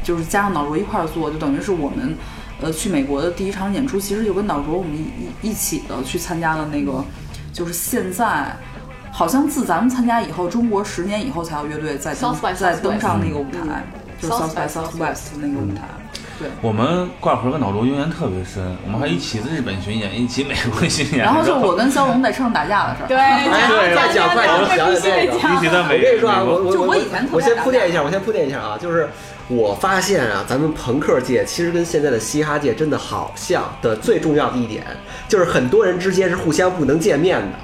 [0.03, 2.17] 就是加上脑浊一块儿做，就等于是我们
[2.61, 5.03] 呃去美国的第一场演出，其实就跟脑浊我们一
[5.43, 7.05] 一一起的去参加了那个，
[7.53, 8.57] 就是现在。
[9.17, 13.85] 好像自咱们参加以后，中国十年以后才有乐队再登再登上那个舞台，
[14.21, 15.83] 就是 South by Southwest 那个舞台。
[16.39, 23.07] 对，我们挂盒跟脑罗渊源特别深，我们还一起在日本巡演，一起美国巡演，然后就我跟肖龙在车上打架的事儿。
[23.07, 25.35] 对， 哎，对再讲快讲，讲讲这个。
[25.35, 29.09] 一起在美我跟你说啊，我我我就我以前我先铺垫一下，我先铺垫一下啊，就是
[29.49, 34.85] 我发现啊，咱们朋克界其实跟现在的嘻哈界真的好像的最重要的一点，
[35.29, 37.59] 就是很多人之间是互相不能见面的。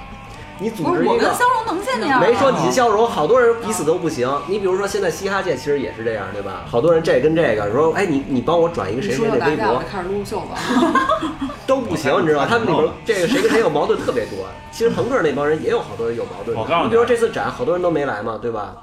[0.60, 4.30] 你组织一个跟肖荣能见面啊，没说你肖荣，好多人彼此都不行。
[4.46, 6.64] 你比如说现在嘻哈界其实也是这样，对吧？
[6.70, 10.46] 好多人这跟这个说，哎，你你帮我转一个你谁谁的微博就，开始撸袖子。
[11.66, 12.46] 都不行，你知道吗？
[12.50, 14.46] 他们里边这个谁跟谁有矛盾特别多。
[14.72, 16.56] 其实朋克那帮人也有好多人有矛盾。
[16.56, 18.74] 我告诉你比如说这次展，好多人都没来嘛，对吧？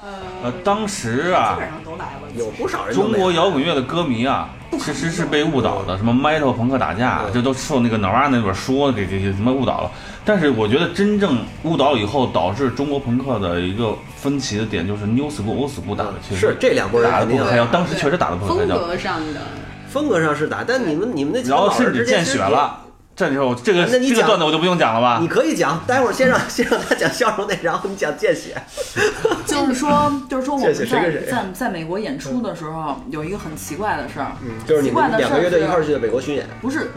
[0.44, 2.28] 呃，当时啊基啊，本上都来了。
[2.36, 4.50] 有不少人中国摇滚乐的歌迷啊，
[4.80, 9.92] 其实是被误导的，什么 metal 朋克打架，嗯这都受那个脑瓜那本书给给给什么误导了。
[10.24, 18.68] 但是我觉得真正误导以后，导致中国朋克的一个分歧的点就是 new school、old school 打的其实是这两拨人打的不可开交，当时确实打的不可开风。
[18.68, 19.42] 格上的，
[19.90, 22.80] 风格上是打，但你们你们那几个然后老人甚至见之间血了，
[23.18, 25.28] 这时候这个那你讲这个段子我就不用讲了吧你？
[25.28, 28.56] 可以讲，待会儿先让 先让他讲笑容那，然后你讲见血。
[29.48, 34.34] 就是说，就是说我们在跟谁在在美国演出的时候，有一个很奇怪的事儿，
[34.68, 36.92] 就是你奇怪的事儿们两个乐队一是块儿去的美国巡演，不是，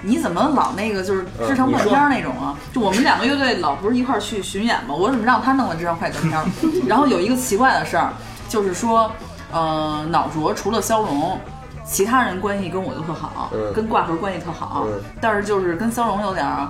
[0.00, 2.56] 你怎么老那个就是嗯制成断片儿那种啊？
[2.72, 4.94] 就我们两个乐队老不是一块儿去巡演吗？
[4.94, 6.46] 我怎么让他弄了这张快断片儿？
[6.88, 8.14] 然后有一个奇怪的事儿，
[8.48, 9.12] 就是说，
[9.52, 11.38] 呃，脑浊除了肖荣。
[11.86, 16.68] 其他人关系跟我都特好，嗯跟挂盒关系特好，嗯但是就是跟肖荣有点儿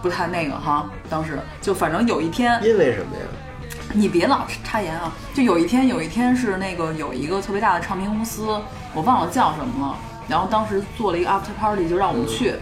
[0.00, 0.88] 不太那个哈。
[1.10, 3.22] 当时就反正有一天，因为什么呀？
[3.94, 5.12] 你别老插言啊！
[5.34, 8.58] 就有一天，有一天是那个有一个特别大的唱片公司，
[8.94, 9.96] 我忘了叫什么了。
[10.28, 12.54] 然后当时做了一个 after party，就让我们去。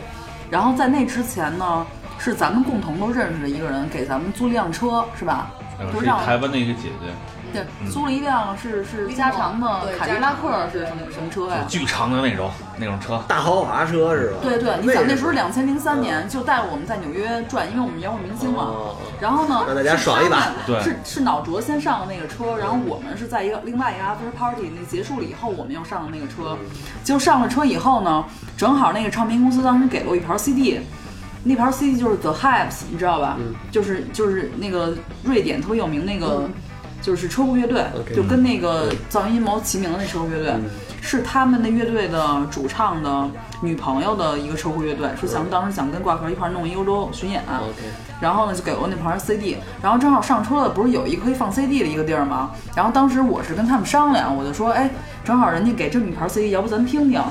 [0.50, 1.86] 然后在那之前呢，
[2.18, 5.50] 是咱们共同都认识的一个人给咱们租了一辆车，是吧？
[5.92, 7.12] 就是让我台湾的一个姐姐，
[7.52, 11.64] 对，租了一辆是是加长的对凯迪拉克是什么什么车呀？
[11.68, 14.38] 巨长的那种那种车，大豪华车是吧？
[14.42, 18.62] 对对，你想那时候两千零三年就带我们在纽约转，因为我们摇滚明星嘛。
[18.62, 26.56] 哦然后呢，让大家是爽一把对是是脑浊先上的那个车，然后我们是在一个另外一个 after party 那结束了以后，我们又上的那个车。
[27.04, 28.24] 就上了车以后呢，
[28.56, 30.80] 正好那个唱片公司当时给了我一盘 CD。
[31.44, 33.36] 那盘 CD 就是 The Hypes，你知道吧？
[33.70, 36.48] 就是就是那个瑞典特别有名那个，
[37.00, 37.84] 就是车库乐队
[38.14, 40.54] 就跟那个噪音阴谋齐名的那车库乐队，
[41.00, 43.28] 是他们的乐队的主唱的
[43.62, 47.42] 女朋友的一个车库乐队，说想当时想跟挂壳一块儿弄一欧洲巡演
[48.20, 52.50] 然后呢就给我那盘 CD，然后正好上车了，不是有一个可以放 CD 的一个地儿吗？
[52.76, 54.90] 然后当时我是跟他们商量，我就说，哎，
[55.24, 57.22] 正好人家给这么一盘 CD，要不咱听听？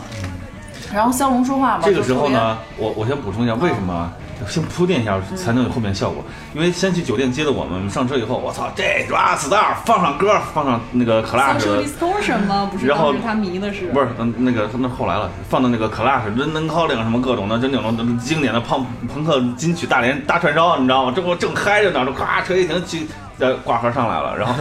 [0.91, 4.11] 然后肖龙说话嘛，这个时候呢，我我先补充一下，为什么
[4.47, 6.23] 先铺垫一下才能有后面效果？
[6.53, 12.69] 因为先去酒店接的我们，上车以后，我操，这 Rockstar 放上歌，放上那个 Clash，social distortion 吗？
[12.71, 21.13] 不是，然后他迷的是不是，嗯，那个那后来了，放的那个 Clash、London Calling 什么各种的，就那种经典的朋朋克金曲大连大串烧，你知道吗？
[21.15, 23.07] 这我正嗨着呢，这咵车一停，去
[23.39, 24.53] 呃挂盒上来了，然后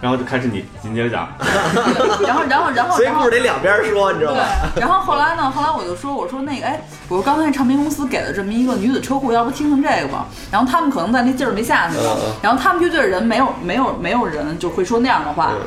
[0.00, 1.28] 然后就开始你紧接着讲，
[2.24, 4.40] 然后然后然后所以然后故事得两边说，你知道吧？
[4.74, 5.50] 对，然后后来呢？
[5.50, 10.26] 后来我就说，我说那个，哎，我说刚才唱片公司给了这么一个女子车库，要不听听这个吧？
[10.50, 15.66] 然后他们可能在那劲儿没下去了嗯嗯，然后他们乐队的人没有没有没有人就会说那样的话，嗯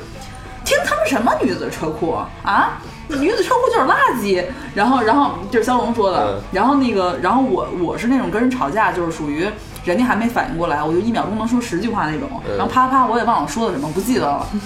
[0.66, 2.78] 听他们什么女子车库啊？
[3.08, 4.44] 女子车库就是垃圾。
[4.76, 9.50] 然后然后就是肖龙说的嗯，然后那个然后我我是那种跟人吵架，就是属于。
[9.86, 14.46] 人家还没反应过来，我就一秒钟能说十句话那种，嗯然后啪啪我也忘了说的什么，不记得了。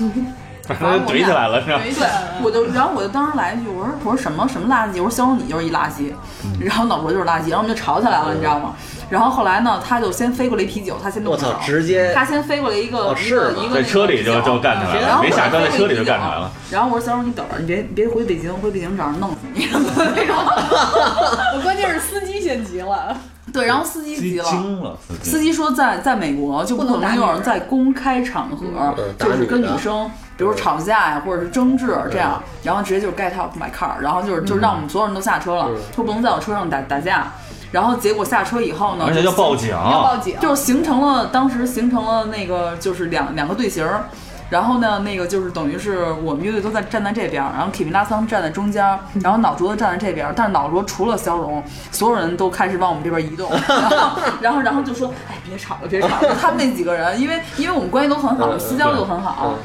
[0.66, 1.82] 反正怼起来了，是吧？
[1.84, 2.08] 对，
[2.42, 4.92] 我就然后我就当时来一句，我说我说什么什么垃圾？
[4.94, 6.14] 我说肖荣你就是一垃圾，
[6.46, 8.74] 嗯然后脑博就是垃圾，然后我们就吵起来了，你知道吗？
[9.10, 16.50] 然后后来呢，他就先飞过来一啤酒，他先动我操手，直接他先飞过来一个是一个在车里就就干起来了，没下车在车里就干起来了。
[16.72, 20.36] 然后我说肖荣你等着，你别你别回北京，回北京找人弄死你那种。
[21.58, 23.14] 我关键是司机先急了，
[23.54, 24.46] 对，然后司机司机急了。
[24.46, 28.66] 惊了，司机司机说在，在美国就不可能有人在公开场合
[28.98, 37.32] 嗯就是跟女生，比如吵架呀，或者是争执这样，然后直接就是 get out my car，然后就是就让我们所有人都下车了嗯，说不能在我车上打打架。
[37.72, 44.04] 然后结果下车以后呢，而且就要报警，要报警，就是形成了当时形成了那个就是两两个队形儿，
[44.50, 59.56] 然后呢那个就是等于是我们乐队都在站在这边儿，然后 k i m 拉桑站在中间儿，然后脑浊站在这边儿，但是脑卓除了肖荣，所有人都开始往我们这边移动， 然后然后然后就说哎别吵了别吵了，他们那几个人，因为因为我们关系都很好，嗯私交都很好。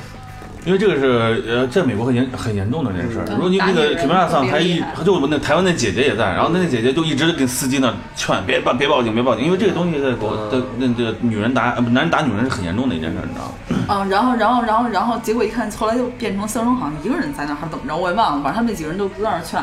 [0.64, 3.24] 因为这个是呃，在美国很严很严重的这件事儿。
[3.28, 13.54] 嗯如果你那个 k i m a 桑还一特别厉害就那台湾那姐姐也在，然后那那姐姐就一直跟司机那劝别报别报警别报警，因为这个东西在国的那这女人打男人打女人是很严重的一件事儿，你知道吗？
[13.90, 19.60] 嗯，然后，然后，然后，然后，结果一看，后来就变成肖生好像一个人在那儿还等着，我也忘了，反正他们那几个人都在那儿劝。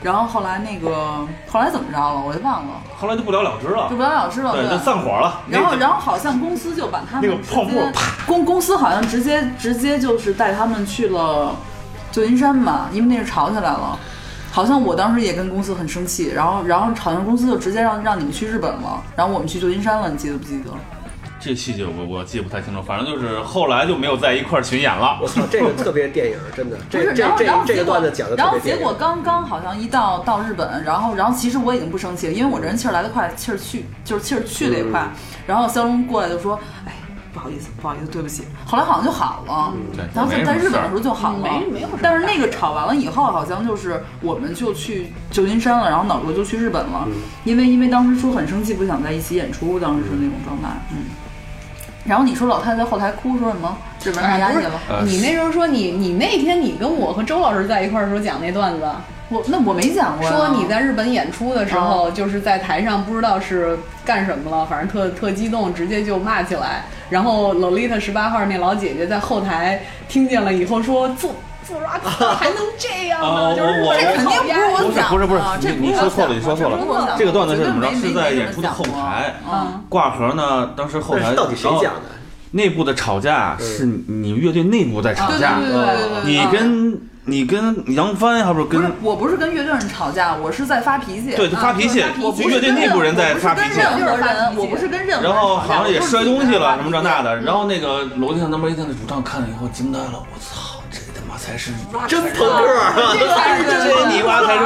[0.00, 4.52] 然后后来那个后来怎么着了，我也忘了，后来就不了了之了就，不了了之了。
[4.52, 5.40] 对，就散伙了。
[5.48, 7.90] 然后，然后好像公司就把他们那个泡沫
[8.26, 11.54] 公公司好像直接直接就是带他们去了
[12.12, 13.98] 旧金山吧，因为那是吵起来了。
[14.50, 20.70] 好像我当时也跟公司很生气，然后然后好像公司就直接让让你们去日本了，然后我们去旧金山了，你记得不记得？
[21.40, 25.18] 这细节我我记不太清楚，反正就是后来就没有在一块儿巡演了。
[25.22, 28.78] 我操，这个特别电影，真的，不是，这这然后然后这段子讲的然后特别电影。
[28.78, 35.00] 结果刚刚好像一到到日本，然后然后其实我已经不生气了，因为我这人气儿来得快，气儿去就是气儿去得也快。
[35.00, 35.10] 嗯
[35.48, 36.92] 然后肖龙过来就说：“哎，
[37.32, 41.38] 不好意思，不好意思，对不起。”后来好像就好了，对然后在日本的时候就好了。
[41.42, 50.98] 没没有但是那个吵完了以后，好像就是我们就去旧金山了，然后脑哥就去日本了，嗯因为因为当时说很生气，不想在一起演出，当时是那种状态，嗯。
[52.08, 53.76] 然后你说老太太在后台哭说什么？
[54.02, 54.70] 日本人太压抑了。
[54.88, 58.88] 呃你那时候说你你那天你跟我和周老师在一块儿的时候讲那段子，
[59.28, 60.34] 我那我没讲过呀。
[60.34, 66.84] 说你在日本演出的时候，就是在台上不知道是干什么了，反正特特激动，直接就骂起来。
[67.10, 71.32] 然后 Lolita 十八号那老姐姐在后台听见了以后说做。
[71.68, 73.56] 做 rock star 还能这样啊呢？
[73.56, 79.34] 就是我肯定不是我不是讲的，不是不是这你你说错了你说错了这个段子是怎么着是在演出的后台
[79.88, 82.00] 挂盒呢，当时后台到底谁讲的？
[82.52, 85.58] 内部的吵架是你乐队内部在吵架，
[86.24, 91.36] 你跟你跟杨帆还不是不是跟，我不是跟乐队人吵架，我是在发脾气。
[91.36, 97.22] 对就发脾气啊我不是乐队内部人在发脾气我不是跟任何人，我不是跟任何人然后好像也摔东西了什么这那。
[97.22, 100.67] 的，然后那个楼梯上那边一听那主唱看了以后惊呆了，我操，
[101.38, 101.70] 才是
[102.06, 102.92] 真朋克啊！
[103.12, 104.60] 是 对对对对这你挖才是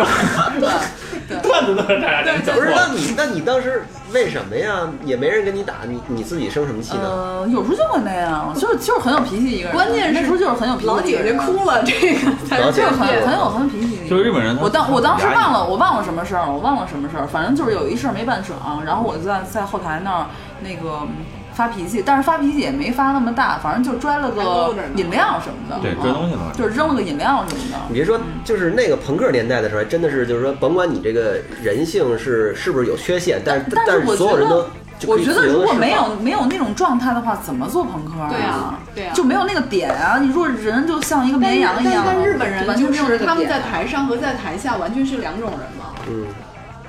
[1.42, 4.86] 段子都是这样，真不是，那你那你当时为什么呀？
[5.04, 7.02] 也没人跟你打，你你自己生什么气呢？
[7.04, 9.72] 呃，有时候就会那样，就是就是很有脾气一个人。
[9.72, 14.08] 关键是那时候就是很有脾气，老姐姐哭了，这个就是很很有很有脾气。
[14.08, 20.26] 就是日本人我当我当时忘了，我忘了什么事儿，我忘了什么事儿，反正就是有一事儿没办爽，然后我就在在后台那儿
[20.60, 21.08] 那个嗯
[21.54, 27.78] 发脾气，但是发脾气也没发那么大，反正就摔了个饮料什么的，对摔东西了就是扔了个饮料什么的。
[27.88, 34.66] 你别说，就是那个朋克年代的时候，还真的是，就是说，甭管你这个人性是是不是有缺陷，但是但是所有人都
[35.06, 38.28] 我觉得如果没有没有那种状态的话，怎么做朋克啊？
[38.30, 40.18] 对啊对啊就没有那个点啊！
[40.20, 45.86] 你说人就像一个绵羊一样，但但日本人完全没有就是他们在台上和在台下完全是两种人嘛。
[46.08, 46.26] 嗯，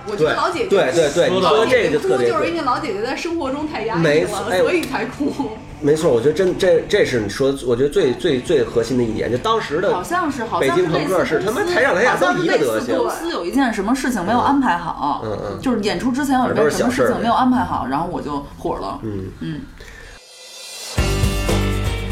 [0.07, 5.31] 我觉得老姐姐对对对，说到你说的这个就特别对哭就是因为老姐姐在生活中太压抑了，哎所以才哭。
[5.79, 18.99] 没错，我觉得真这这是你说的，我觉得最最最核心的一点，就当时的好像是，好北像是京朋克是他妈台上台下都一个德行好像是类似公司有一件什么事情没有安排好，嗯嗯就是演出之前有一件什么事情没有安排好，然后我就火了。
[19.03, 19.61] 嗯嗯，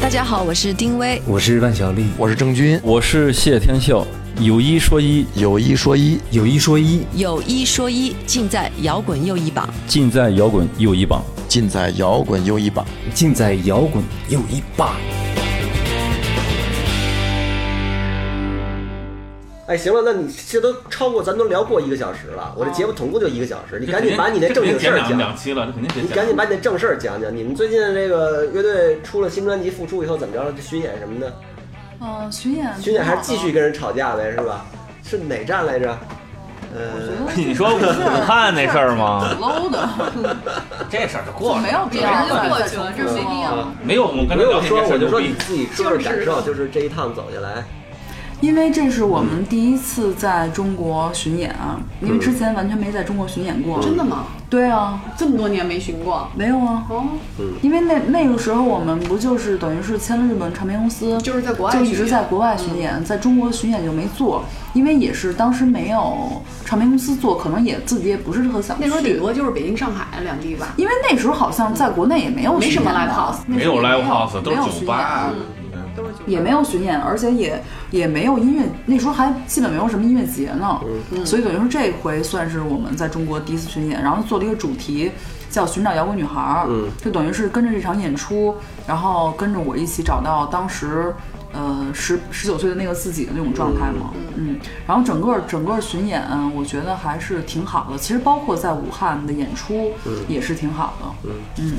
[0.02, 1.22] 大家好，我是丁薇。
[1.24, 4.04] 我是万晓利，我是郑钧，我是谢天笑。
[4.40, 9.72] 有一说一，有一说一，有一说一，有一说一，尽在摇滚又一榜。
[9.86, 12.84] 尽在摇滚又一榜，尽在摇滚又一榜，
[13.14, 14.96] 尽在摇滚又一霸。
[19.66, 25.36] 哎，行了，那你这都超过，咱都聊过一个小时了，我这节目总共就一个小时，你赶紧把你那正经事儿讲两。
[25.36, 27.34] 期了，这肯定得你赶紧把你那正事儿讲讲。
[27.34, 30.52] 你们最近这个乐队出了新专辑，复出以后怎么着了？
[30.52, 31.32] 这巡演什么的，
[32.00, 34.64] 嗯，巡演巡演还是继续跟人吵架呗，是吧？
[35.04, 35.96] 是哪站来着？
[36.74, 37.80] 呃， 你说武
[38.26, 39.88] 汉那事儿吗？low 的，
[40.90, 47.62] 这事儿就过了，没有必要人就过去了这没必要没有我们刚没有说，我就说你自己说说感受，就是这一趟走下来，
[48.42, 53.80] 因为这是我们第一次在中国巡演啊，因为之前完全没在中国巡演过。
[53.80, 54.24] 真的吗？
[54.50, 56.84] 对啊，这么多年没巡过，没有啊。
[56.90, 57.04] 哦，
[57.62, 64.42] 因为那那个时候我们不就是等于是签了日本唱片公司，就是在国外就一直在国外巡演，在中国巡演就没做，
[64.74, 68.82] 因为也是当时没有唱片公司做，可能也自己也不是特想去。
[68.82, 70.74] 那时候顶多就是北京、上海两地吧。
[70.76, 75.30] 因为那时候好像在国内也没有没什么巡演的 live house 没有 live house，都是没有酒吧
[76.26, 80.80] 也没有巡演，而且也也没有音乐，那时候还基本没有什么音乐节呢，
[81.24, 85.10] 所以等于说这回算是我们在中国第一次巡演，然后做了一个主题
[85.50, 88.54] 叫“寻找摇滚女孩”，儿”，嗯就等于是跟着这场演出，
[88.86, 91.14] 然后跟着我一起找到当时。
[91.54, 96.26] 呃，十十九岁的那个自己的那种状态嘛，嗯，然后整个整个巡演，
[96.56, 97.98] 我觉得还是挺好的。
[97.98, 99.92] 其实包括在武汉的演出
[100.26, 101.72] 也是挺好的，嗯嗯。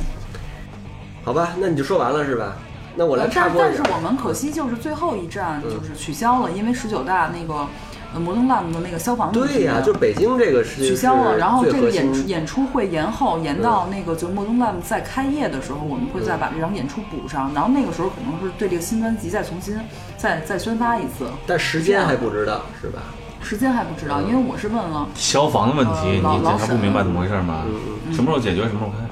[1.23, 1.55] 好吧？
[1.57, 2.55] 那你就说完了是吧？
[2.95, 3.81] 那我来插但播一下。
[3.81, 7.67] 但是我们可惜就是最后一站就是取消了，因为十九大那个
[8.13, 19.75] 呃摩登 Lab 的那个消防问题对呀、就北京这个是取消了，然后这个演演出会延后，延到那个就摩登 Lab 在开业的时候，我们会再把这场演出补上，然后那个时候可能是对这个新专辑再重新
[20.17, 23.01] 再再宣发一次，但时间还不知道是吧？
[23.41, 27.65] 时间还不知道，因为我是问了，消防的问题，呃你老老沈检查不明白怎么回事吗？
[28.13, 29.02] 什么时候解决，什么时候开？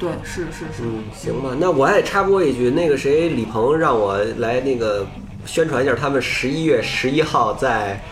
[0.00, 5.06] 对，是是是，嗯，行吧，那我还得插播一句，那个谁，李鹏让我来那个
[5.44, 8.02] 宣传一下，他们十一月十一号在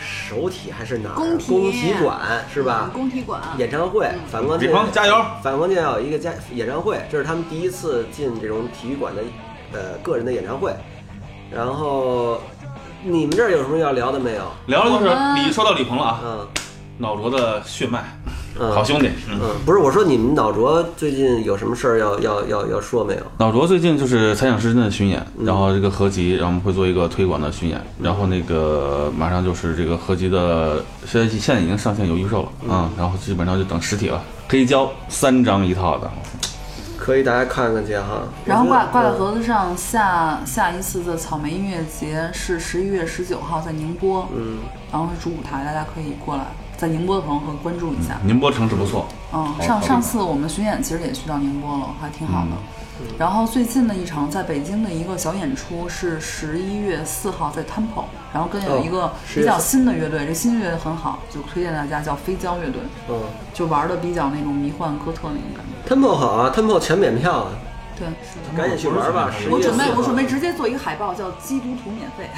[0.00, 1.14] 首体还是哪儿？
[1.14, 2.18] 工体工体馆
[2.52, 2.90] 是吧？
[2.94, 5.14] 工体馆演唱会，反光镜李鹏加油！
[5.42, 9.22] 反光镜要有一个加演唱会，这是他们第一次进这种体育馆的
[9.72, 10.74] 呃个人的演唱会。
[11.50, 12.40] 然后
[13.04, 14.44] 你们这儿有什么要聊的没有？
[14.66, 16.48] 聊的就是我们李，说到李鹏了啊，嗯
[16.98, 18.21] 脑浊的血脉，嗯，
[18.58, 19.08] 好兄弟。
[19.30, 23.22] 嗯，嗯，不是，我说你们脑浊最近有什么事儿要要要要说没有？
[23.38, 36.10] 脑浊最近就是猜想师真的巡演，然后这个合集，然后我们会做一个推广的巡演，然后那个马上就是这个合集的，现在现在已经上线有预售了啊、然后基本上就等实体了，黑胶三张一套的，
[36.96, 38.22] 可以大家看看去哈。
[38.44, 44.58] 然后挂挂在嗯盒子上，下下一次的草莓音乐节是十一月十九号在宁波，嗯，
[44.92, 46.44] 然后是主舞台，大家可以过来，
[46.82, 48.18] 在宁波的朋友可以关注一下。
[48.24, 52.48] 宁波城市不错，嗯，上上次我们巡演其实也去到宁波了，还挺好的。
[52.50, 52.58] 嗯
[53.18, 63.16] 然后最近的一场在北京的一个小演出是十一月四号在 Temple，然后跟有一个哦10比较新的乐队，这新乐队很好，就推荐大家叫飞胶乐队，嗯
[63.54, 65.94] 就玩的比较那种迷幻哥特那种感觉。
[65.94, 67.50] ，Temple 好啊，Temple 全免票啊，
[67.98, 68.08] 对，
[68.56, 69.30] 赶紧去玩吧。
[69.50, 72.28] 我准备11月4号我准备直接做一个海报，叫基督徒免费。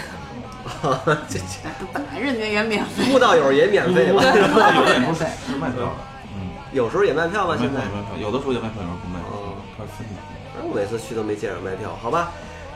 [1.29, 4.23] 这这 本来人家也免费，慕道友也免费吧？
[4.25, 5.93] 有的演出是是卖票的，
[6.35, 7.55] 嗯，有时候也卖票吗？
[7.59, 7.81] 现在？
[7.81, 10.23] 卖票，有的时候也卖票，有时候不卖，哦它是分的。
[10.63, 12.33] 我每次去都没见着卖票，好吧？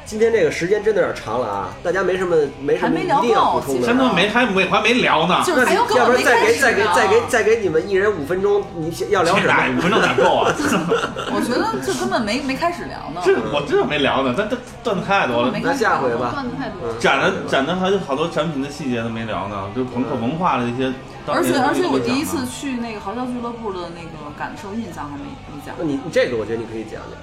[0.09, 3.81] 今天这个时间真的有点长了啊，大家没什么没什么还没聊一定要补充的。
[3.81, 9.83] 其实真的没还没还没聊呢，就是还要不然再给再给再给再给你们一人五分钟，你想要聊什哪 五？
[9.83, 10.49] 分钟哪够啊？
[11.29, 13.21] 我觉得这根本没没开始聊呢。
[13.23, 15.61] 这我真的没聊呢，咱这段子太多了没。
[15.63, 16.31] 那下回吧。
[16.33, 16.97] 段子太多了。
[16.99, 20.91] 展的展的还有好多产品的细节都没聊呢，就朋克文化的一些。
[21.27, 25.85] 而且而且我第一次去那个嚎叫俱乐部的那个感受印象还没没讲那。
[25.85, 27.21] 你你这个我觉得你可以讲讲。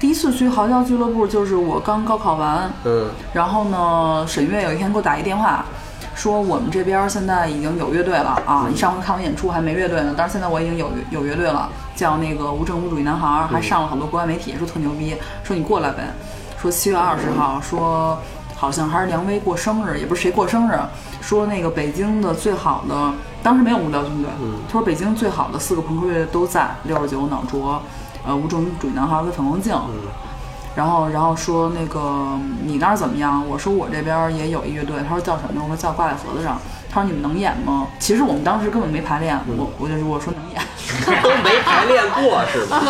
[0.00, 5.62] 第一次去嚎叫俱乐部就是我刚高考完，嗯然后呢，沈月有一天给我打一电话，
[6.14, 8.66] 说我们这边现在已经有乐队了啊！
[8.70, 16.04] 你上回看我演出还没乐队呢，但是现在我已经有有乐队了，叫那个无政府主义男孩，还上了好多国外媒体，说特牛逼，说你过来呗。
[16.58, 18.18] 说七月二十号，说
[18.56, 20.78] 好像还是梁威过生日，也不是谁过生日，
[21.20, 24.30] 说那个北京的最好的，当时没有无聊军队，
[24.66, 27.82] 他说北京最好的四个朋克乐队都在，六十九、脑浊，
[28.26, 29.74] 呃，无政府主义男孩的反光镜。
[30.76, 33.44] 然后，然后说那个你那儿怎么样？
[33.48, 35.60] 我说我这边也有一乐队，他说叫什么？
[35.62, 36.58] 我说叫挂在盒子上。
[36.88, 37.88] 他说你们能演吗？
[37.98, 40.62] 其实我们当时根本没排练，我我就说我说能演，
[41.22, 42.80] 都没排练过是吧？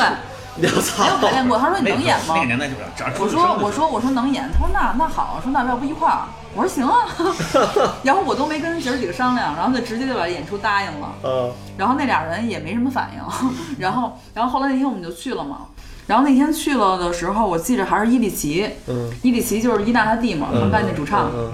[0.60, 1.04] 对，我操！
[1.04, 1.58] 没有排练过。
[1.58, 2.40] 他说你能演吗那？
[2.40, 3.12] 个年代就是这样。
[3.18, 6.28] 我说我说我说能演，他说那那好，说那要不一块儿？
[6.54, 7.06] 我说行啊，
[8.02, 11.12] 然后我都没跟姐儿几个商量，然后就直接就把演出答应了。
[11.24, 13.22] 嗯然后那俩人也没什么反应，
[13.78, 15.60] 然后然后后来那天我们就去了嘛。
[16.06, 21.52] 然后那天去了的时候，我记着还是伊利奇，嗯伊利奇就是伊娜他弟嘛，他们班那主唱，嗯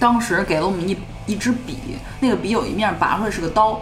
[0.00, 0.96] 当时给了我们一
[1.26, 1.76] 一支笔，
[2.20, 3.80] 那个笔有一面拔出来是个刀，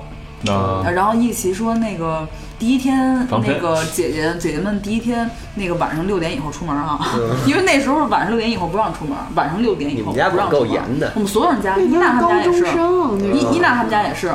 [0.49, 2.27] 啊，然后伊利奇说那个
[2.59, 6.99] 第一天那个姐姐姐姐们第一天那个晚上六点以后出门啊，
[7.47, 10.71] 因为那时候晚上六点以后不让出门，晚上六点以后嗯你家不让出门。
[10.71, 11.13] 严的。
[11.15, 14.29] 我们所有人家，伊娜他们家也是，生伊伊娜他们家也是，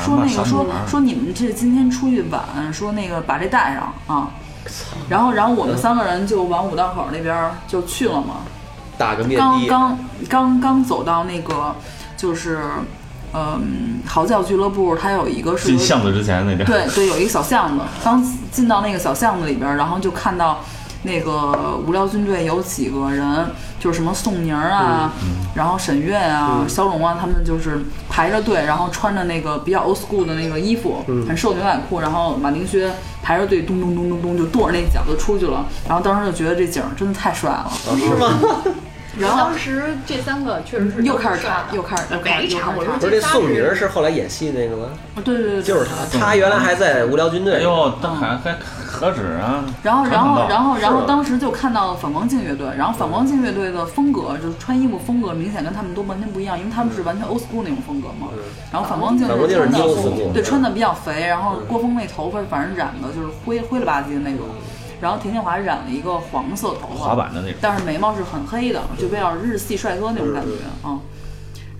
[0.00, 2.42] 说那个说说你们这今天出去晚，
[2.72, 4.30] 说那个把这带上啊。
[5.08, 8.36] 然后然后我们三个人就往五道口那边就去了嘛。
[8.96, 9.98] 打个面的，刚刚
[10.28, 11.74] 刚刚走到那个
[12.16, 12.60] 就是。
[13.34, 16.66] 嗯，嚎叫俱乐部它有一个是有进巷子之前那边。
[16.66, 20.60] 对对，有一个小巷子，刚进到那个小巷子里边儿，然后就看到
[21.02, 23.46] 那个无聊军队有几个人，
[23.80, 25.12] 就是什么宋宁儿啊，
[25.54, 38.38] 然后沈月啊、肖龙啊，他们就是排着队，然后穿着那个比较 old school 的那个衣服，很瘦牛仔裤，然后马丁靴，排着队咚咚咚咚咚就跺着那脚就出去了，然后当时就觉得这景儿真的太帅了，是吗？
[39.18, 44.88] 然后当时这三个确实是又开始帅唱，又开始又开每一场我说不是这宋宁是后来演戏那个吗？
[45.24, 47.56] 对对对，就是他，他原来还在无聊军队。
[47.56, 48.56] 哎呦，当还还
[48.86, 49.64] 何止啊！
[49.82, 58.28] 然后，然后，然后，然后，当时就看到了反光镜乐队，然后反光镜乐队的风格就是穿衣服风格明显跟他们都完全不一样，因为他们是完全 old school 那种风格嘛。
[58.72, 64.46] 然后反光镜反光镜是穿的对，穿的比较肥，然后郭峰那头发反正染的就是灰灰了吧唧的那种，
[65.02, 67.58] 然后田建华染了一个黄色头发，滑板的那种。
[67.60, 71.00] 但是眉毛是很黑的，就比较日系帅哥那种感觉啊。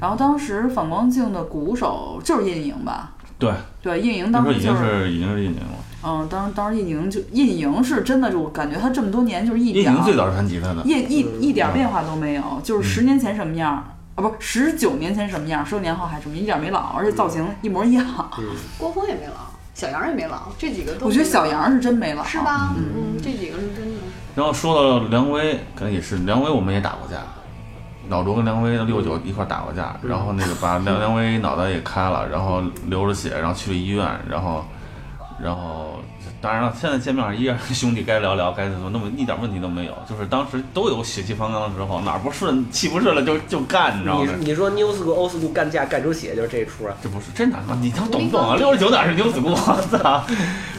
[0.00, 3.12] 然后当时反光镜的鼓手就是印莹吧？
[3.38, 5.12] 对，对，印莹当时候已经是。
[5.12, 5.78] 已经是印宁了。
[6.04, 10.82] 嗯，当当时叶宁就叶宁是真的，就我感觉他这么多年就是一点儿印宁最早是弹吉他的。
[10.84, 13.84] 一一一点儿变化都没有，就是十年前什么样儿
[14.16, 18.04] 啊，不是十九年前什么样儿，十九年后还什么，一点儿没老，而且造型一模一样。
[18.76, 22.38] 郭峰也没老，小杨也没老，这几个都我觉得小杨是真没老，是？
[22.38, 22.74] 吧？
[22.76, 24.00] 嗯，这几个是真的。
[24.34, 27.18] 然后说到梁威，可能也是梁威，我们也打过架。
[28.08, 34.64] 老卓跟梁威六九一块儿打过架，然后那个把 梁梁威脑袋也开了，然后流着血，然后去了医院，然后
[35.42, 36.00] 然后。
[36.42, 39.92] 当然了，现在见面依然是兄弟，该聊聊，该怎么，那么一点问题都没有。
[40.10, 44.32] 就是当时都有血气方刚的时候，哪儿不顺，气不顺了就就干，你知道吗？
[44.40, 46.94] 你你说 new school old school 干架干出血就是这一出啊？
[47.00, 47.78] 这不是真的吗？
[47.80, 48.56] 你他懂不懂啊？
[48.56, 49.52] 六十九哪是 new school？
[49.52, 50.24] 我操！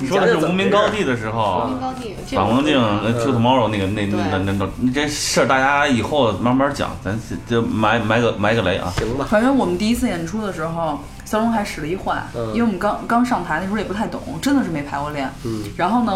[0.05, 2.77] 说的是无名高地的时候，无名高地，反光镜、
[3.23, 8.91] Q tomorrow 那个那那那那那这事儿，大家以后慢慢讲，咱就埋埋个埋个雷啊。
[8.97, 9.25] 行吧。
[9.29, 10.99] 反正我们第一次演出的时候，
[11.33, 12.21] 肖龙还使了一坏，
[12.53, 15.27] 因为我们刚刚上台那时候也不太懂，真的是没排过练。
[15.43, 15.63] 嗯。
[15.75, 16.13] 然后呢，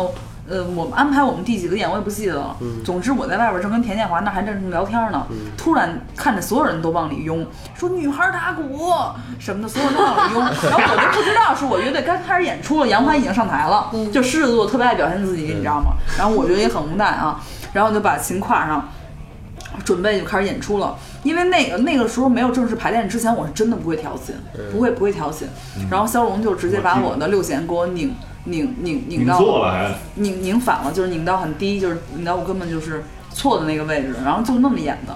[0.48, 2.56] 呃，我们安排我们第几个演我也不记得了。
[2.60, 2.84] 嗯。
[2.86, 5.26] 总之我在外边正跟田建华那还正聊天呢，
[5.58, 7.44] 突然看着所有人都往里拥，
[7.74, 8.94] 说女孩打鼓
[9.40, 10.44] 什么的，所有人都往里拥。
[10.70, 15.94] 然后我就不知道是我乐队刚开始演出了，杨帆已经上台了，就狮子座特别爱表现自己，你知道吗？
[16.16, 17.42] 然后我觉得也很无奈啊，
[17.74, 18.88] 然后我就把琴挎上。
[19.84, 24.36] 准备就开始演出了，因为那个那个时候没有正式排练之前，我是真的不会调琴，
[24.72, 25.48] 不会不会调琴。
[25.90, 28.14] 然后肖龙就直接把我的六弦给我拧
[28.46, 29.40] 拧拧拧到
[30.16, 35.14] 拧拧反了，就是拧到很低，就是拧到我根本就是错的那个位置，然后就那么演的。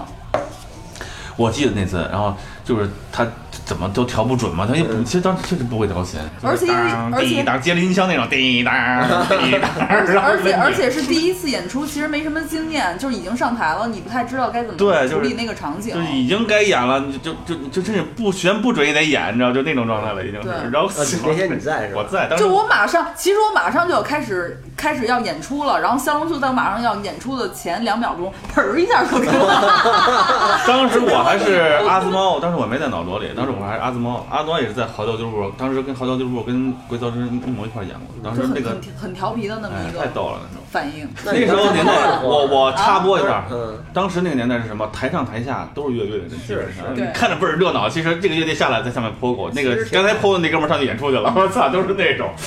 [1.36, 2.34] 我记得那次，然后
[2.64, 3.26] 就是他
[3.64, 6.70] 怎么都调不准嘛，他也不，其实当时确实不会调弦，而且
[7.12, 20.48] 而且当接了音箱那种滴答滴答， 而且而且是第一次演出，其实没什么经验，就是已经上台了，你不太知道该怎么对处理那个场景，就是已经该演了，你就就就真是不旋不准也得演，你知道，就那种状态了，已经是。
[20.70, 20.90] 然后
[21.24, 22.02] 那天你在是吧？
[22.02, 30.60] 我在，就我马上，其实我马上就要开始开始要演出了，然后肖龙就在马上要演出的前两秒钟，砰儿一下就出来了。
[30.66, 41.08] 当时我还是 阿斯猫，当时我没在脑朵里，当时我还是阿兹猫，阿兹猫也是在嚎叫俱乐部，当时跟嚎叫俱乐部跟鬼噪之一模一块演过，当时那个很调皮的那么一个，太逗了那种反应。
[41.24, 43.44] 那时候年代，我我插播一下，
[43.92, 44.88] 当时那个年代是什么？
[44.92, 47.88] 台上台下都是乐队的人，基本上你看着倍儿热闹。
[47.88, 52.30] 其实这个乐队下来在下面 POGO，那个刚才 POGO 那哥们上去演出去了，我操，都是那种。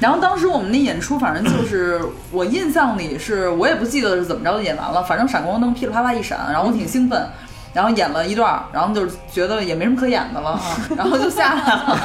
[0.00, 2.00] 然后当时我们那演出，反正就是
[2.32, 7.26] 我印象里是我也不记得是怎么着就演完了，反正闪光灯噼里啪啦一闪，然后我挺兴奋。
[7.74, 10.60] 然后演了一段，然后就是觉得也没什么可演的了啊，
[10.96, 11.98] 然后就下来了。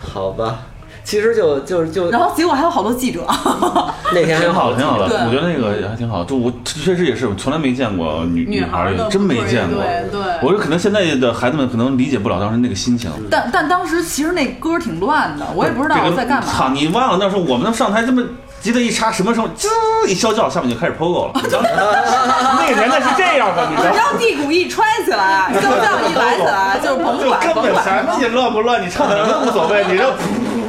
[0.00, 0.60] 好吧，
[1.04, 3.24] 其实就就就，然后结果还有好多记者。
[4.12, 6.24] 那天挺好的，挺好的，我觉得那个还挺好。
[6.24, 9.82] 就我确实也是，我从来没见过女女孩，真没见过。
[9.82, 13.10] 对对，我说可能现在的孩子们可能理解不了当时那个心情。
[13.30, 16.46] 但但当时其实那歌挺乱的，我也不知道我在干嘛。
[16.50, 18.24] 操，你忘了那时候我们上台这么。
[18.60, 19.68] 吉他一插，什么时候滋
[20.06, 21.32] 一啸叫，下面就开始 POGO 了。
[21.42, 23.88] 那个年代是这样的，你知道？
[23.90, 23.96] 吗？
[23.96, 30.04] 让地鼓一揣起来，啸叫一来起来，就是甭管根本什么乱不乱，你唱什么都无所谓，你这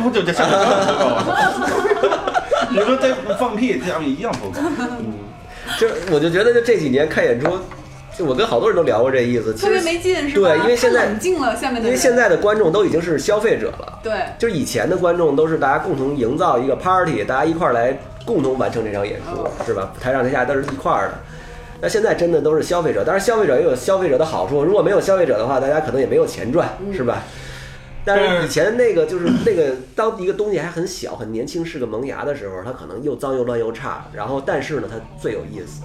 [0.04, 1.20] 噗就就下面就 POGO
[2.70, 4.56] 你说这放屁，下面一样 POGO。
[5.00, 5.14] 嗯，
[5.78, 7.60] 就我就觉得，就这几年看演出。
[8.22, 10.50] 就我跟好多人都聊过这意思，特别没劲是吧？
[10.50, 14.00] 对，因为现在冷静了，下面的因为现在的观众都已经是消费者了。
[14.04, 19.92] 对，就是以前的观众都是大家共同营造一个 party，大家一块儿来共同完成这场演出，是吧？
[20.00, 21.14] 台上台下都是一块儿的。
[21.82, 27.24] 那现在真的都是消费者，当然消费者也有消费者的好处，如果没有消费者的话，大家可能也没有钱赚，是吧？
[28.06, 35.82] 但是以前那个就是 那个，当一个东西还很小、很年轻、是个萌芽的时候，它可能又脏又乱又差，然后但是呢，它最有意思。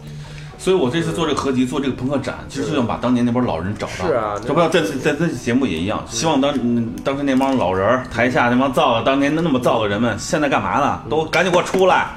[0.59, 4.07] 所以我这次做这个合集，做这个朋克展，其实就想把当年那帮老人找到。
[4.07, 6.53] 是啊，这不要在在这节目也一样，希望当
[7.05, 11.03] 当时那帮老人台下那帮造的当年那么造的人们，现在干嘛呢？
[11.09, 12.09] 都赶紧给我出来！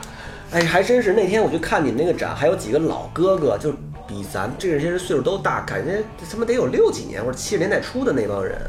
[0.51, 3.71] 哎，还真是那天我去看你们那个展，还有几个老哥哥，就
[4.07, 8.59] 比咱这些人岁数都大，感觉他妈得有六几年或者七十年代初的那帮人。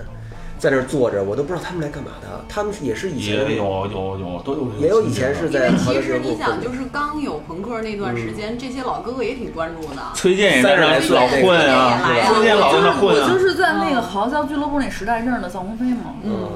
[0.61, 2.29] 在那儿坐着，我都不知道他们来干嘛的。
[2.47, 5.73] 他们也是以前也有有有都有，也有以前是在。
[5.73, 10.03] 其实你想，就是刚有朋克那段时间，这些老哥哥也挺关注的。
[10.15, 11.99] 崔健也在那老混啊，
[12.35, 13.27] 崔健老在那混啊。
[13.27, 16.15] 我就是在那个嚎叫俱乐部那时代认识的臧鸿飞嘛。
[16.23, 16.51] 嗯。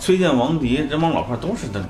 [0.00, 1.80] 崔健、王迪这帮老炮都是那，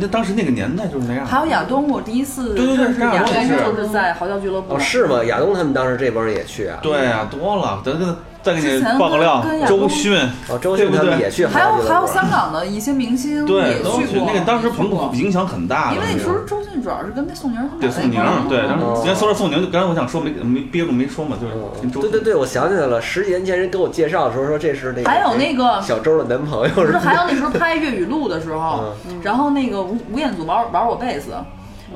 [0.00, 1.26] 那当时那个年代就是那样。
[1.26, 4.74] 还有亚东，我第一次对对对，亚东就是在嚎叫俱乐部。
[4.74, 5.22] 哦，是吗？
[5.24, 6.78] 亚东他们当时这帮人也去啊？
[6.80, 8.16] 对啊，多了，等等。
[8.46, 10.16] 再给你爆个料，周迅，
[10.48, 14.24] 哦，周迅他们也去，还有还有香港的一些明星也去过。
[14.24, 17.80] 那个当时朋克影响很大，因为那时候周迅主要是跟那宋宁他们。
[17.80, 31.32] 对宋宁，对，然后先说到宋宁，刚才我想说没没憋住没说嘛，就是对对对，我想起来了，十几年前人给我介绍的时候说这是那个，还有那个小周的男朋友，不是还有那时候拍粤语录的时候，然后那个吴吴彦祖玩玩我贝斯。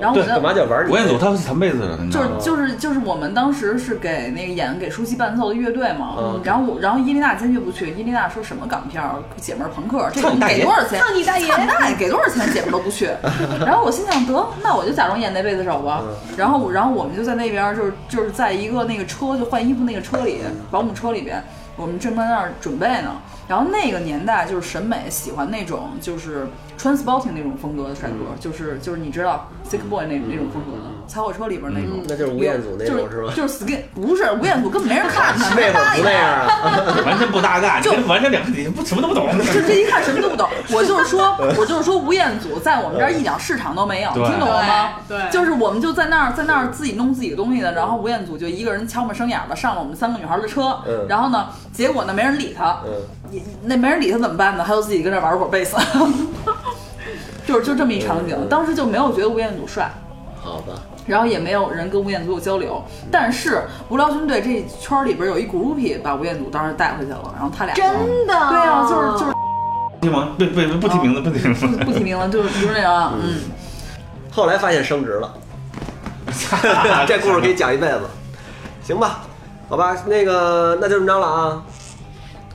[0.01, 0.93] 然后我在干嘛叫玩你？
[0.93, 2.37] 吴彦祖他是弹贝斯的，你知就道吗？
[2.41, 11.01] 是就是就是我们当时是给那个演给舒淇伴奏的乐队嘛，嗯然后我然后伊丽娜坚决不去，伊丽娜说什么港片儿姐们儿朋克，这个你操你大爷给多少钱？
[11.01, 13.09] 操你大爷唱你大爷给多少钱姐们儿都不去。
[13.67, 16.03] 然后我心想得，那我就假装演那贝斯手吧。
[16.37, 20.41] 然后我然后我们就在那边儿就是就是在一个那个车就换衣服那个车里，
[20.71, 21.43] 保姆车里边，
[21.77, 23.13] 我们正在那儿准备呢。
[23.51, 26.47] 然后那个年代就是审美喜欢那种就是
[26.79, 33.33] transporting 那种风格的帅哥，就是就是你知道 sick boy 那那种风格的，小火车里边那种，那就是吴彦祖那种就是吧？
[33.35, 36.47] 就是 skin 不是吴彦祖根本没人看他， 那会儿不那样。
[36.47, 37.03] 啊。
[37.05, 39.27] 完全不搭嘎，就完全两个你不什么都不懂。
[39.53, 40.49] 就这一看什么都不懂。
[40.73, 44.91] 我就是说，我就是说吴彦祖在我们这儿一点市场都没有，听懂了吗？
[45.09, 45.19] 对。
[45.19, 45.31] 对。
[45.33, 51.05] 就是我们就在那儿在那儿自己弄自己的东西的，然后吴彦祖就一个人悄没声眼的上了我们三个女孩的车，嗯。
[51.09, 51.49] 然后呢，
[51.81, 54.63] 结果呢没人理他，嗯，那没人理他怎么办呢？
[54.67, 55.79] 他就自己跟那玩会儿贝斯。
[57.49, 59.91] 就是就这么一场景，当时就没有觉得吴彦祖帅，
[60.43, 60.75] 好吧，
[61.07, 62.85] 然后也没有人跟吴彦祖有交流。
[63.11, 67.87] 但是无聊军队这圈儿里边有一 groupie 把吴彦祖当时带回去了，然后他俩真
[68.27, 68.35] 的？
[68.51, 69.33] 对啊，就是就是
[70.03, 71.67] 提名不不不提名字，不提名字。
[71.79, 73.41] 不提名字，就是就是那样啊，嗯，
[74.31, 75.33] 后来发现升职了，
[77.09, 78.03] 这故事可以讲一辈子，
[78.85, 79.23] 行吧？
[79.71, 81.63] 好吧，那个那就这么着了啊。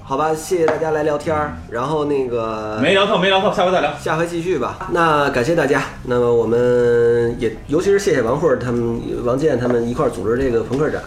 [0.03, 3.89] 好吧，谢谢大家来聊天儿，然后那个没聊透，没聊透，下回再聊。
[3.97, 4.89] 下回继续吧。
[4.91, 5.81] 那感谢大家。
[6.03, 11.01] 那么我们也，尤其是谢谢王慧儿他们、王健他们一块儿组织这个朋克展，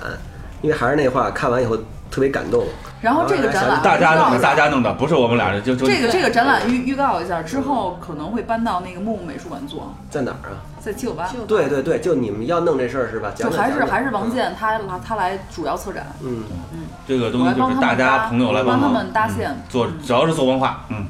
[0.62, 1.76] 因为还是那话，看完以后
[2.10, 2.64] 特别感动。
[3.00, 10.58] 然后这个展览大家弄的，大家弄的，不是我们俩的，就就这个这个展览预预告一下，之后可能会搬到那个木木美术馆做，在哪儿啊？
[10.80, 13.32] 在七九八，对对对，就你们要弄这事儿是吧？
[13.36, 16.42] 就还是还是王健他来他来主要策展，嗯。
[16.72, 19.50] 嗯，这个东西就是大家朋友来帮他们搭线。
[19.50, 21.06] 嗯做，主要是做文化，嗯，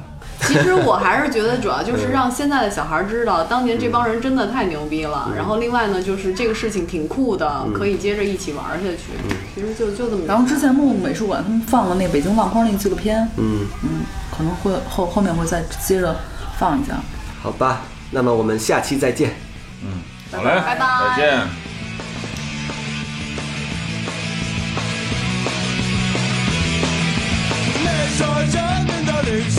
[0.47, 5.31] 其实我还是觉得，主要就是让现在的小孩知道，当年这帮人真的太牛逼了。
[5.35, 8.97] 然后另外呢，就是这个事情挺酷的，可以接着一起玩下去。
[9.53, 10.23] 其实就就这么。
[10.25, 14.01] 然后之前木木美术馆他们放了那个北京浪花那个纪录片，嗯嗯，
[14.35, 16.15] 可能会后后面会再接着
[16.57, 16.95] 放一下。
[17.43, 17.81] 好吧，
[18.11, 19.35] 那么我们下期再见。
[20.31, 20.87] 好嘞，拜拜
[21.17, 21.39] 再见。
[28.51, 29.58] 人民的领袖，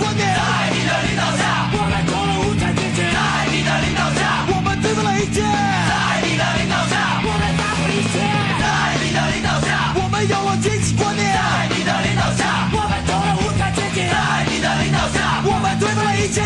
[0.00, 3.20] 观念；在你的领导下，我们成了无产阶级；在
[3.52, 8.16] 你的领导下，我们推翻了一切；在你的领导下，我们打破一切；
[8.56, 8.64] 在
[9.04, 14.16] 你的领导下，我们有了阶级观念；在你的领导下，我们成了无产阶级；在
[14.48, 16.40] 你的领导下，我们推翻了一切；